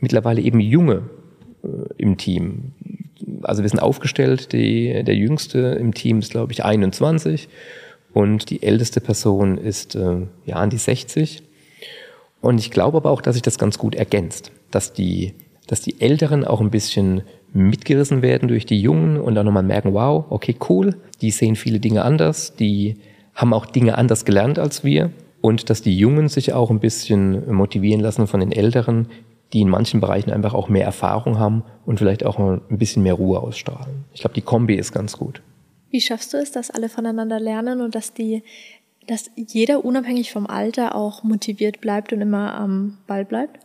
[0.00, 1.02] mittlerweile eben junge
[1.62, 2.72] äh, im Team.
[3.42, 7.48] Also wir sind aufgestellt, die, der jüngste im Team ist, glaube ich, 21
[8.12, 11.42] und die älteste Person ist äh, ja an die 60.
[12.40, 15.34] Und ich glaube aber auch, dass sich das ganz gut ergänzt, dass die
[15.66, 19.94] dass die Älteren auch ein bisschen mitgerissen werden durch die Jungen und dann nochmal merken,
[19.94, 22.96] wow, okay, cool, die sehen viele Dinge anders, die
[23.34, 25.10] haben auch Dinge anders gelernt als wir
[25.40, 29.08] und dass die Jungen sich auch ein bisschen motivieren lassen von den Älteren,
[29.52, 33.14] die in manchen Bereichen einfach auch mehr Erfahrung haben und vielleicht auch ein bisschen mehr
[33.14, 34.04] Ruhe ausstrahlen.
[34.12, 35.42] Ich glaube, die Kombi ist ganz gut.
[35.90, 38.42] Wie schaffst du es, dass alle voneinander lernen und dass die,
[39.06, 43.63] dass jeder unabhängig vom Alter auch motiviert bleibt und immer am Ball bleibt?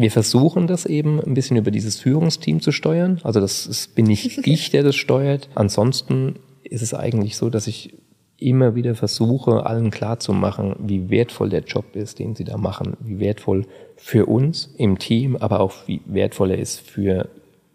[0.00, 3.20] Wir versuchen das eben ein bisschen über dieses Führungsteam zu steuern.
[3.22, 5.50] Also das ist, bin nicht ich, der das steuert.
[5.54, 7.98] Ansonsten ist es eigentlich so, dass ich
[8.38, 13.18] immer wieder versuche, allen klarzumachen, wie wertvoll der Job ist, den sie da machen, wie
[13.18, 17.28] wertvoll für uns im Team, aber auch wie wertvoll er ist für,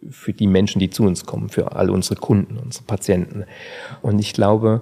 [0.10, 3.44] für die Menschen, die zu uns kommen, für all unsere Kunden, unsere Patienten.
[4.02, 4.82] Und ich glaube,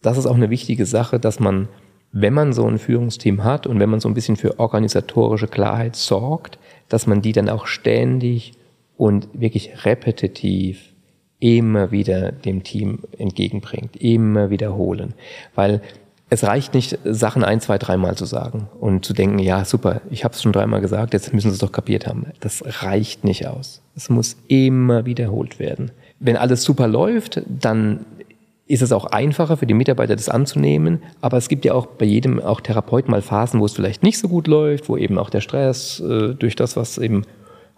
[0.00, 1.68] das ist auch eine wichtige Sache, dass man
[2.12, 5.96] wenn man so ein Führungsteam hat und wenn man so ein bisschen für organisatorische Klarheit
[5.96, 6.58] sorgt,
[6.88, 8.52] dass man die dann auch ständig
[8.96, 10.92] und wirklich repetitiv
[11.40, 15.14] immer wieder dem Team entgegenbringt, immer wiederholen.
[15.54, 15.80] Weil
[16.28, 20.24] es reicht nicht, Sachen ein, zwei, dreimal zu sagen und zu denken, ja, super, ich
[20.24, 22.26] habe es schon dreimal gesagt, jetzt müssen sie es doch kapiert haben.
[22.40, 23.82] Das reicht nicht aus.
[23.96, 25.90] Es muss immer wiederholt werden.
[26.20, 28.06] Wenn alles super läuft, dann
[28.72, 31.02] ist es auch einfacher für die Mitarbeiter, das anzunehmen.
[31.20, 34.18] Aber es gibt ja auch bei jedem auch Therapeuten mal Phasen, wo es vielleicht nicht
[34.18, 37.26] so gut läuft, wo eben auch der Stress äh, durch das, was eben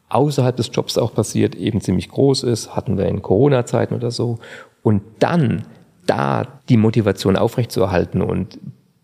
[0.09, 2.77] außerhalb des Jobs auch passiert, eben ziemlich groß ist.
[2.77, 4.39] Hatten wir in Corona-Zeiten oder so.
[4.85, 5.65] Und dann
[6.07, 8.61] da die Motivation aufrechtzuerhalten und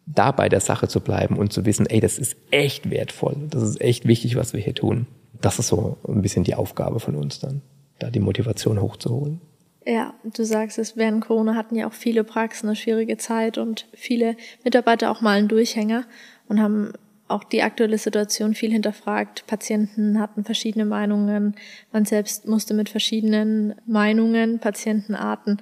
[0.07, 3.65] da bei der Sache zu bleiben und zu wissen, ey, das ist echt wertvoll, das
[3.65, 5.09] ist echt wichtig, was wir hier tun.
[5.41, 7.63] Das ist so ein bisschen die Aufgabe von uns dann,
[7.99, 9.41] da die Motivation hochzuholen.
[9.87, 13.87] Ja, du sagst es, während Corona hatten ja auch viele Praxen eine schwierige Zeit und
[13.95, 16.05] viele Mitarbeiter auch mal einen Durchhänger
[16.49, 16.93] und haben
[17.29, 19.47] auch die aktuelle Situation viel hinterfragt.
[19.47, 21.55] Patienten hatten verschiedene Meinungen.
[21.93, 25.59] Man selbst musste mit verschiedenen Meinungen, Patientenarten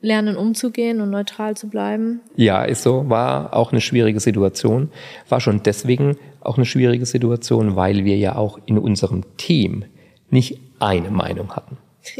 [0.00, 2.20] lernen umzugehen und neutral zu bleiben.
[2.34, 3.08] Ja, ist so.
[3.08, 4.90] War auch eine schwierige Situation.
[5.28, 9.84] War schon deswegen auch eine schwierige Situation, weil wir ja auch in unserem Team
[10.30, 11.76] nicht eine Meinung hatten.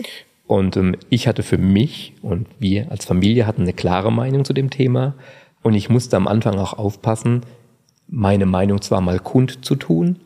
[0.53, 4.53] Und ähm, ich hatte für mich und wir als Familie hatten eine klare Meinung zu
[4.53, 5.15] dem Thema.
[5.63, 7.41] Und ich musste am Anfang auch aufpassen,
[8.07, 10.19] meine Meinung zwar mal kund zu tun,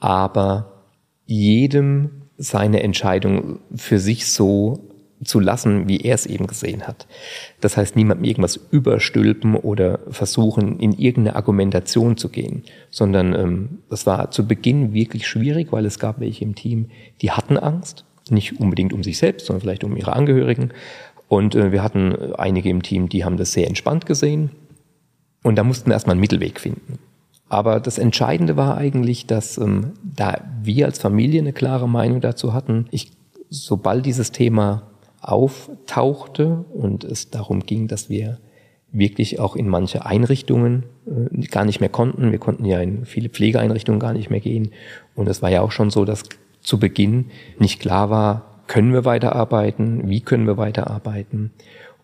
[0.00, 0.82] aber
[1.26, 4.88] jedem seine Entscheidung für sich so
[5.22, 7.06] zu lassen, wie er es eben gesehen hat.
[7.60, 14.04] Das heißt, niemandem irgendwas überstülpen oder versuchen, in irgendeine Argumentation zu gehen, sondern ähm, das
[14.04, 16.90] war zu Beginn wirklich schwierig, weil es gab welche im Team,
[17.22, 20.70] die hatten Angst nicht unbedingt um sich selbst, sondern vielleicht um ihre Angehörigen.
[21.28, 24.50] Und äh, wir hatten einige im Team, die haben das sehr entspannt gesehen.
[25.42, 26.98] Und da mussten wir erstmal einen Mittelweg finden.
[27.48, 32.52] Aber das Entscheidende war eigentlich, dass ähm, da wir als Familie eine klare Meinung dazu
[32.52, 33.12] hatten, ich,
[33.50, 38.38] sobald dieses Thema auftauchte und es darum ging, dass wir
[38.92, 42.30] wirklich auch in manche Einrichtungen äh, gar nicht mehr konnten.
[42.30, 44.70] Wir konnten ja in viele Pflegeeinrichtungen gar nicht mehr gehen.
[45.14, 46.22] Und es war ja auch schon so, dass
[46.64, 47.26] zu Beginn
[47.58, 51.52] nicht klar war, können wir weiterarbeiten, wie können wir weiterarbeiten.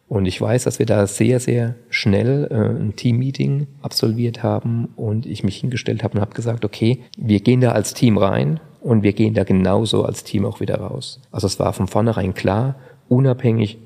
[0.09, 5.25] Und ich weiß, dass wir da sehr, sehr schnell äh, ein Teammeeting absolviert haben und
[5.25, 9.03] ich mich hingestellt habe und habe gesagt, okay, wir gehen da als Team rein und
[9.03, 11.21] wir gehen da genauso als Team auch wieder raus.
[11.31, 12.75] Also es war von vornherein klar,
[13.09, 13.79] unabhängig,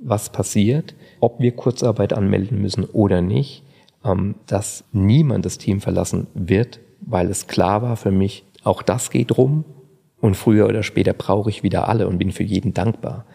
[0.00, 3.64] was passiert, ob wir Kurzarbeit anmelden müssen oder nicht,
[4.04, 9.10] ähm, dass niemand das Team verlassen wird, weil es klar war für mich, auch das
[9.10, 9.64] geht rum
[10.22, 13.26] und früher oder später brauche ich wieder alle und bin für jeden dankbar.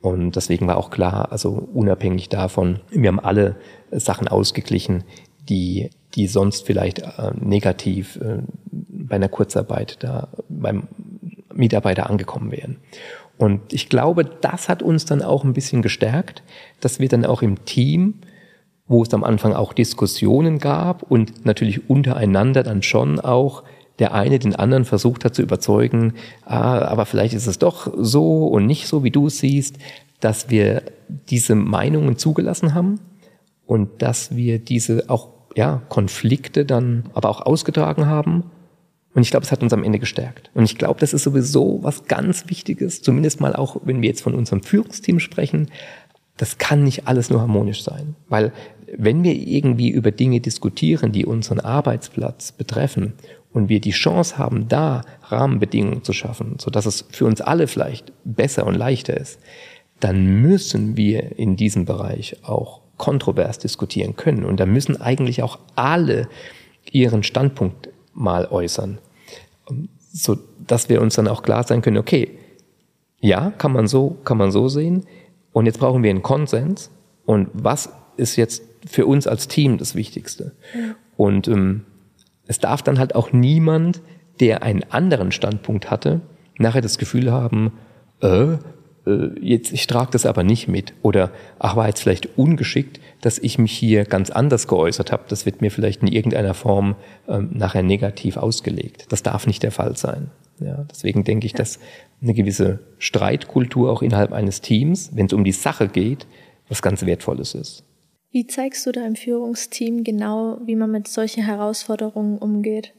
[0.00, 3.56] Und deswegen war auch klar, also unabhängig davon, wir haben alle
[3.90, 5.02] Sachen ausgeglichen,
[5.48, 8.38] die, die sonst vielleicht äh, negativ äh,
[8.70, 10.86] bei einer Kurzarbeit da beim
[11.52, 12.76] Mitarbeiter angekommen wären.
[13.36, 16.44] Und ich glaube, das hat uns dann auch ein bisschen gestärkt,
[16.80, 18.14] dass wir dann auch im Team,
[18.86, 23.64] wo es am Anfang auch Diskussionen gab und natürlich untereinander dann schon auch
[23.98, 28.46] der eine den anderen versucht hat zu überzeugen, ah, aber vielleicht ist es doch so
[28.46, 29.76] und nicht so, wie du es siehst,
[30.20, 30.82] dass wir
[31.30, 33.00] diese Meinungen zugelassen haben
[33.66, 38.44] und dass wir diese auch ja, Konflikte dann aber auch ausgetragen haben.
[39.14, 40.50] Und ich glaube, es hat uns am Ende gestärkt.
[40.54, 44.22] Und ich glaube, das ist sowieso was ganz Wichtiges, zumindest mal auch, wenn wir jetzt
[44.22, 45.70] von unserem Führungsteam sprechen.
[46.36, 48.14] Das kann nicht alles nur harmonisch sein.
[48.28, 48.52] Weil
[48.96, 53.14] wenn wir irgendwie über Dinge diskutieren, die unseren Arbeitsplatz betreffen
[53.52, 57.66] und wir die Chance haben, da Rahmenbedingungen zu schaffen, so dass es für uns alle
[57.66, 59.38] vielleicht besser und leichter ist,
[60.00, 64.44] dann müssen wir in diesem Bereich auch kontrovers diskutieren können.
[64.44, 66.28] Und da müssen eigentlich auch alle
[66.90, 68.98] ihren Standpunkt mal äußern,
[70.12, 70.36] so
[70.66, 72.38] dass wir uns dann auch klar sein können, okay,
[73.20, 75.06] ja, kann man so, kann man so sehen.
[75.52, 76.90] Und jetzt brauchen wir einen Konsens.
[77.24, 80.52] Und was ist jetzt für uns als Team das Wichtigste?
[81.16, 81.84] Und ähm,
[82.48, 84.00] es darf dann halt auch niemand,
[84.40, 86.20] der einen anderen Standpunkt hatte,
[86.58, 87.72] nachher das Gefühl haben,
[88.20, 88.56] äh,
[89.08, 90.94] äh, jetzt, ich trage das aber nicht mit.
[91.02, 95.24] Oder, ach, war jetzt vielleicht ungeschickt, dass ich mich hier ganz anders geäußert habe.
[95.28, 96.96] Das wird mir vielleicht in irgendeiner Form
[97.28, 99.06] ähm, nachher negativ ausgelegt.
[99.10, 100.30] Das darf nicht der Fall sein.
[100.60, 101.78] Ja, deswegen denke ich, dass
[102.20, 106.26] eine gewisse Streitkultur auch innerhalb eines Teams, wenn es um die Sache geht,
[106.68, 107.84] was ganz Wertvolles ist.
[108.30, 112.92] Wie zeigst du deinem Führungsteam genau, wie man mit solchen Herausforderungen umgeht?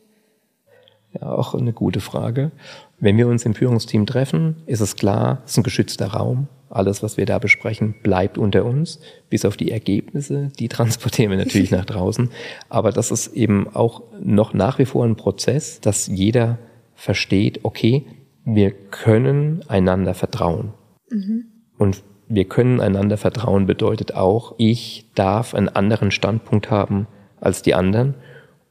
[1.13, 2.51] Ja, auch eine gute Frage.
[2.99, 6.47] Wenn wir uns im Führungsteam treffen, ist es klar, es ist ein geschützter Raum.
[6.69, 8.99] Alles, was wir da besprechen, bleibt unter uns.
[9.30, 12.30] Bis auf die Ergebnisse, die transportieren wir natürlich nach draußen.
[12.69, 16.59] Aber das ist eben auch noch nach wie vor ein Prozess, dass jeder
[16.95, 18.05] versteht, okay,
[18.45, 20.73] wir können einander vertrauen.
[21.09, 21.45] Mhm.
[21.77, 27.07] Und wir können einander vertrauen bedeutet auch, ich darf einen anderen Standpunkt haben
[27.41, 28.15] als die anderen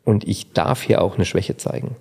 [0.05, 1.97] und ich darf hier auch eine Schwäche zeigen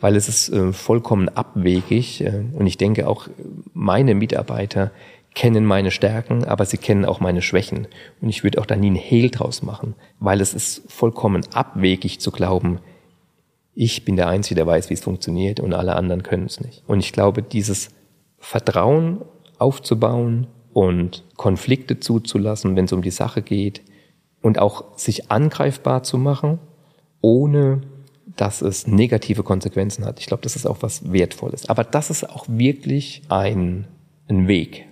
[0.00, 3.28] weil es ist äh, vollkommen abwegig äh, und ich denke auch
[3.72, 4.90] meine Mitarbeiter
[5.34, 7.86] kennen meine Stärken, aber sie kennen auch meine Schwächen
[8.20, 12.18] und ich würde auch da nie einen Hehl draus machen, weil es ist vollkommen abwegig
[12.18, 12.80] zu glauben,
[13.74, 16.82] ich bin der Einzige, der weiß, wie es funktioniert und alle anderen können es nicht.
[16.88, 17.90] Und ich glaube, dieses
[18.38, 19.22] Vertrauen
[19.60, 23.82] aufzubauen und Konflikte zuzulassen, wenn es um die Sache geht
[24.42, 26.58] und auch sich angreifbar zu machen,
[27.20, 27.82] ohne
[28.36, 30.20] dass es negative Konsequenzen hat.
[30.20, 31.68] Ich glaube, das ist auch was Wertvolles.
[31.68, 33.86] Aber das ist auch wirklich ein,
[34.28, 34.86] ein Weg,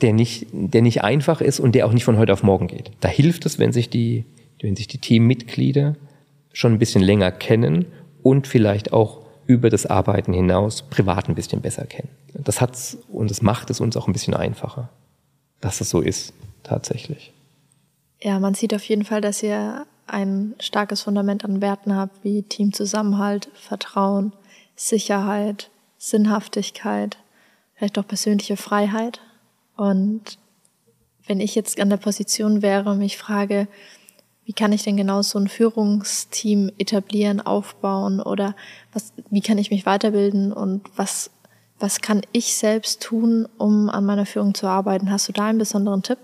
[0.00, 2.92] der nicht, der nicht einfach ist und der auch nicht von heute auf morgen geht.
[3.00, 4.24] Da hilft es, wenn sich die,
[4.62, 5.96] wenn sich die Teammitglieder
[6.52, 7.86] schon ein bisschen länger kennen
[8.22, 9.19] und vielleicht auch
[9.50, 12.08] über das Arbeiten hinaus privat ein bisschen besser kennen.
[12.34, 14.88] Das hat's und das macht es uns auch ein bisschen einfacher,
[15.60, 16.32] dass es so ist,
[16.62, 17.32] tatsächlich.
[18.22, 22.42] Ja, man sieht auf jeden Fall, dass ihr ein starkes Fundament an Werten habt, wie
[22.42, 24.32] Teamzusammenhalt, Vertrauen,
[24.76, 27.18] Sicherheit, Sinnhaftigkeit,
[27.74, 29.20] vielleicht auch persönliche Freiheit.
[29.76, 30.38] Und
[31.26, 33.66] wenn ich jetzt an der Position wäre und mich frage,
[34.50, 38.56] wie kann ich denn genau so ein Führungsteam etablieren, aufbauen oder
[38.92, 41.30] was, wie kann ich mich weiterbilden und was,
[41.78, 45.08] was kann ich selbst tun, um an meiner Führung zu arbeiten?
[45.08, 46.18] Hast du da einen besonderen Tipp?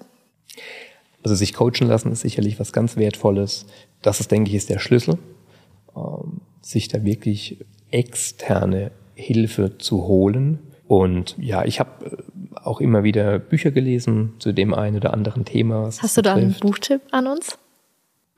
[1.22, 3.66] Also sich coachen lassen ist sicherlich was ganz Wertvolles.
[4.02, 5.18] Das ist, denke ich, ist der Schlüssel,
[5.94, 10.58] ähm, sich da wirklich externe Hilfe zu holen.
[10.88, 15.44] Und ja, ich habe äh, auch immer wieder Bücher gelesen zu dem einen oder anderen
[15.44, 15.90] Thema.
[15.96, 17.56] Hast du da einen Buchtipp an uns?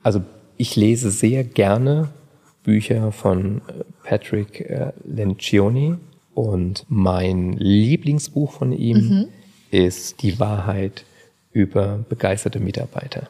[0.01, 0.21] Also
[0.57, 2.09] ich lese sehr gerne
[2.63, 5.95] Bücher von äh, Patrick äh, Lencioni
[6.33, 9.25] und mein Lieblingsbuch von ihm mhm.
[9.71, 11.05] ist Die Wahrheit
[11.51, 13.27] über begeisterte Mitarbeiter.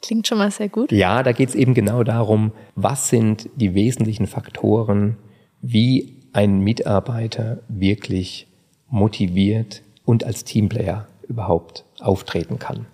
[0.00, 0.90] Klingt schon mal sehr gut.
[0.90, 5.16] Ja, da geht es eben genau darum, was sind die wesentlichen Faktoren,
[5.60, 8.48] wie ein Mitarbeiter wirklich
[8.88, 12.86] motiviert und als Teamplayer überhaupt auftreten kann.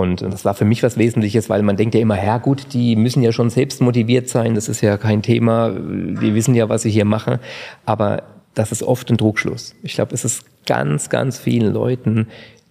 [0.00, 2.96] Und das war für mich was Wesentliches, weil man denkt ja immer, ja gut, die
[2.96, 6.82] müssen ja schon selbst motiviert sein, das ist ja kein Thema, die wissen ja, was
[6.82, 7.38] sie hier machen.
[7.86, 8.22] Aber
[8.54, 9.74] das ist oft ein Druckschluss.
[9.82, 12.26] Ich glaube, es ist ganz, ganz vielen Leuten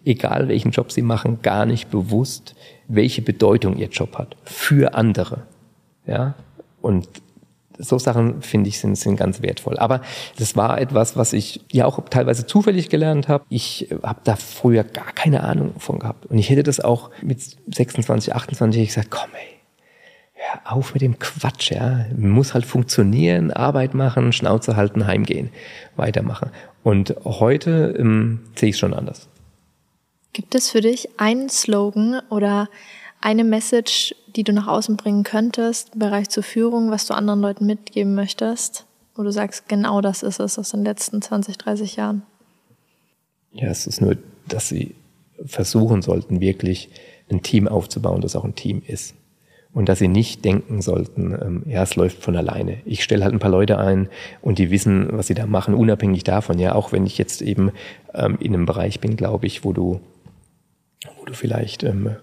[0.06, 2.56] egal welchen Job sie machen, gar nicht bewusst,
[2.88, 5.44] welche Bedeutung ihr Job hat für andere.
[6.06, 6.36] Ja,
[6.82, 7.08] und
[7.80, 9.78] so Sachen finde ich sind, sind ganz wertvoll.
[9.78, 10.02] Aber
[10.38, 13.46] das war etwas, was ich ja auch teilweise zufällig gelernt habe.
[13.50, 16.26] Ich habe da früher gar keine Ahnung von gehabt.
[16.28, 17.40] Und ich hätte das auch mit
[17.74, 19.60] 26, 28 gesagt, komm ey,
[20.34, 22.06] hör auf mit dem Quatsch, ja.
[22.16, 25.50] Muss halt funktionieren, Arbeit machen, Schnauze halten, heimgehen,
[25.96, 26.52] weitermachen.
[26.84, 29.30] Und heute ähm, sehe ich es schon anders.
[30.34, 32.70] Gibt es für dich einen Slogan oder
[33.22, 37.42] eine Message, die du nach außen bringen könntest im Bereich zur Führung, was du anderen
[37.42, 38.86] Leuten mitgeben möchtest?
[39.16, 42.24] Wo du sagst, genau das ist es aus den letzten 20, 30 Jahren?
[43.52, 44.18] Ja, es ist nur,
[44.48, 44.96] dass sie
[45.46, 46.90] versuchen sollten, wirklich
[47.30, 49.16] ein Team aufzubauen, das auch ein Team ist.
[49.72, 52.78] Und dass sie nicht denken sollten, ähm, ja, es läuft von alleine.
[52.86, 54.10] Ich stelle halt ein paar Leute ein
[54.42, 56.58] und die wissen, was sie da machen, unabhängig davon.
[56.58, 57.72] Ja, auch wenn ich jetzt eben
[58.16, 60.02] ähm, in einem Bereich bin, glaube ich, wo du,
[61.20, 62.16] wo du vielleicht ähm,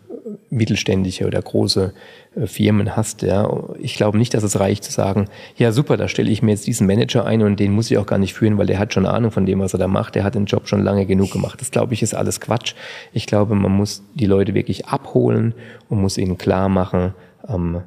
[0.51, 1.92] mittelständische oder große
[2.34, 3.49] äh, Firmen hast, ja.
[3.78, 6.66] Ich glaube nicht, dass es reicht zu sagen, ja super, da stelle ich mir jetzt
[6.66, 9.07] diesen Manager ein und den muss ich auch gar nicht führen, weil der hat schon
[9.07, 10.14] Ahnung von dem, was er da macht.
[10.14, 11.61] Der hat den Job schon lange genug gemacht.
[11.61, 12.74] Das glaube ich ist alles Quatsch.
[13.12, 15.55] Ich glaube, man muss die Leute wirklich abholen
[15.88, 17.14] und muss ihnen klar machen,
[17.49, 17.82] ähm,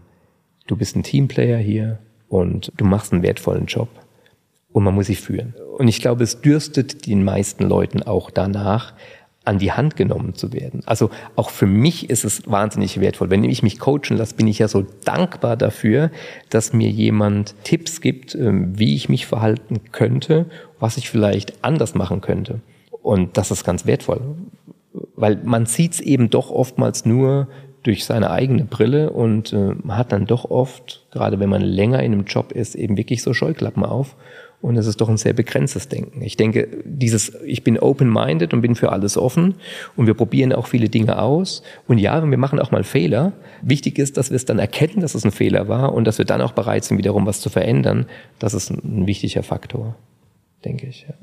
[0.67, 3.89] du bist ein Teamplayer hier und du machst einen wertvollen Job
[4.71, 5.55] und man muss sich führen.
[5.77, 8.93] Und ich glaube, es dürstet den meisten Leuten auch danach,
[9.49, 10.81] an die Hand genommen zu werden.
[10.85, 13.31] Also auch für mich ist es wahnsinnig wertvoll.
[13.31, 16.11] Wenn ich mich coachen lasse, bin ich ja so dankbar dafür,
[16.51, 20.45] dass mir jemand Tipps gibt, ähm, wie ich mich verhalten könnte,
[20.79, 22.61] was ich vielleicht anders machen könnte.
[23.01, 24.21] Und das ist ganz wertvoll,
[25.15, 27.47] weil man sieht es eben doch oftmals nur
[27.81, 32.13] durch seine eigene Brille und äh, hat dann doch oft, gerade wenn man länger in
[32.13, 34.15] einem Job ist, eben wirklich so Scheuklappen auf.
[34.61, 36.21] Und es ist doch ein sehr begrenztes Denken.
[36.21, 39.55] Ich denke, dieses, ich bin open-minded und bin für alles offen
[39.95, 41.63] und wir probieren auch viele Dinge aus.
[41.87, 43.31] Und ja, wir machen auch mal Fehler.
[43.61, 46.25] Wichtig ist, dass wir es dann erkennen, dass es ein Fehler war und dass wir
[46.25, 48.05] dann auch bereit sind, wiederum was zu verändern.
[48.37, 49.95] Das ist ein, wichtiger Faktor,
[50.65, 51.05] denke ich.
[51.07, 51.13] Ja.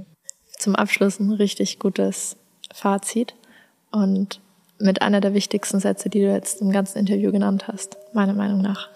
[0.59, 2.37] Zum Abschluss ein richtig gutes
[2.73, 3.35] Fazit.
[3.93, 4.41] Und
[4.79, 8.63] mit einer der wichtigsten Sätze, die du jetzt im ganzen Interview genannt hast, meiner Meinung
[8.63, 8.89] nach.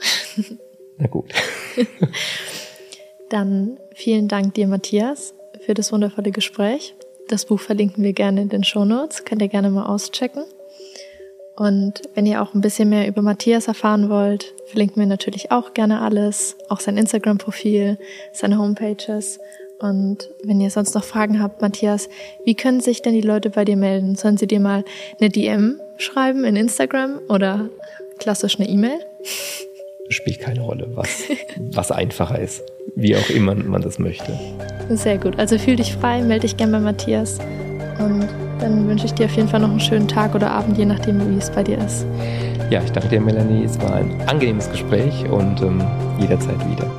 [0.99, 1.33] Na gut.
[3.31, 6.95] Dann vielen Dank dir, Matthias, für das wundervolle Gespräch.
[7.29, 10.45] Das Buch verlinken wir gerne in den Show Notes, könnt ihr gerne mal auschecken.
[11.57, 15.75] Und wenn ihr auch ein bisschen mehr über Matthias erfahren wollt, verlinken wir natürlich auch
[15.75, 17.99] gerne alles, auch sein Instagram-Profil,
[18.33, 19.39] seine Homepages
[19.81, 22.11] und wenn ihr sonst noch Fragen habt, Matthias,
[22.45, 24.15] wie können sich denn die Leute bei dir melden?
[24.15, 24.85] Sollen sie dir mal
[25.19, 27.71] eine DM schreiben in Instagram oder
[28.19, 29.01] klassisch eine E-Mail?
[30.11, 31.23] Spielt keine Rolle, was,
[31.73, 32.63] was einfacher ist.
[32.95, 34.39] Wie auch immer man das möchte.
[34.91, 35.39] Sehr gut.
[35.39, 37.39] Also fühl dich frei, melde dich gerne bei Matthias.
[37.99, 38.29] Und
[38.61, 41.21] dann wünsche ich dir auf jeden Fall noch einen schönen Tag oder Abend, je nachdem,
[41.33, 42.05] wie es bei dir ist.
[42.71, 43.65] Ja, ich danke dir, Melanie.
[43.65, 45.83] Es war ein angenehmes Gespräch und ähm,
[46.21, 46.91] jederzeit wieder.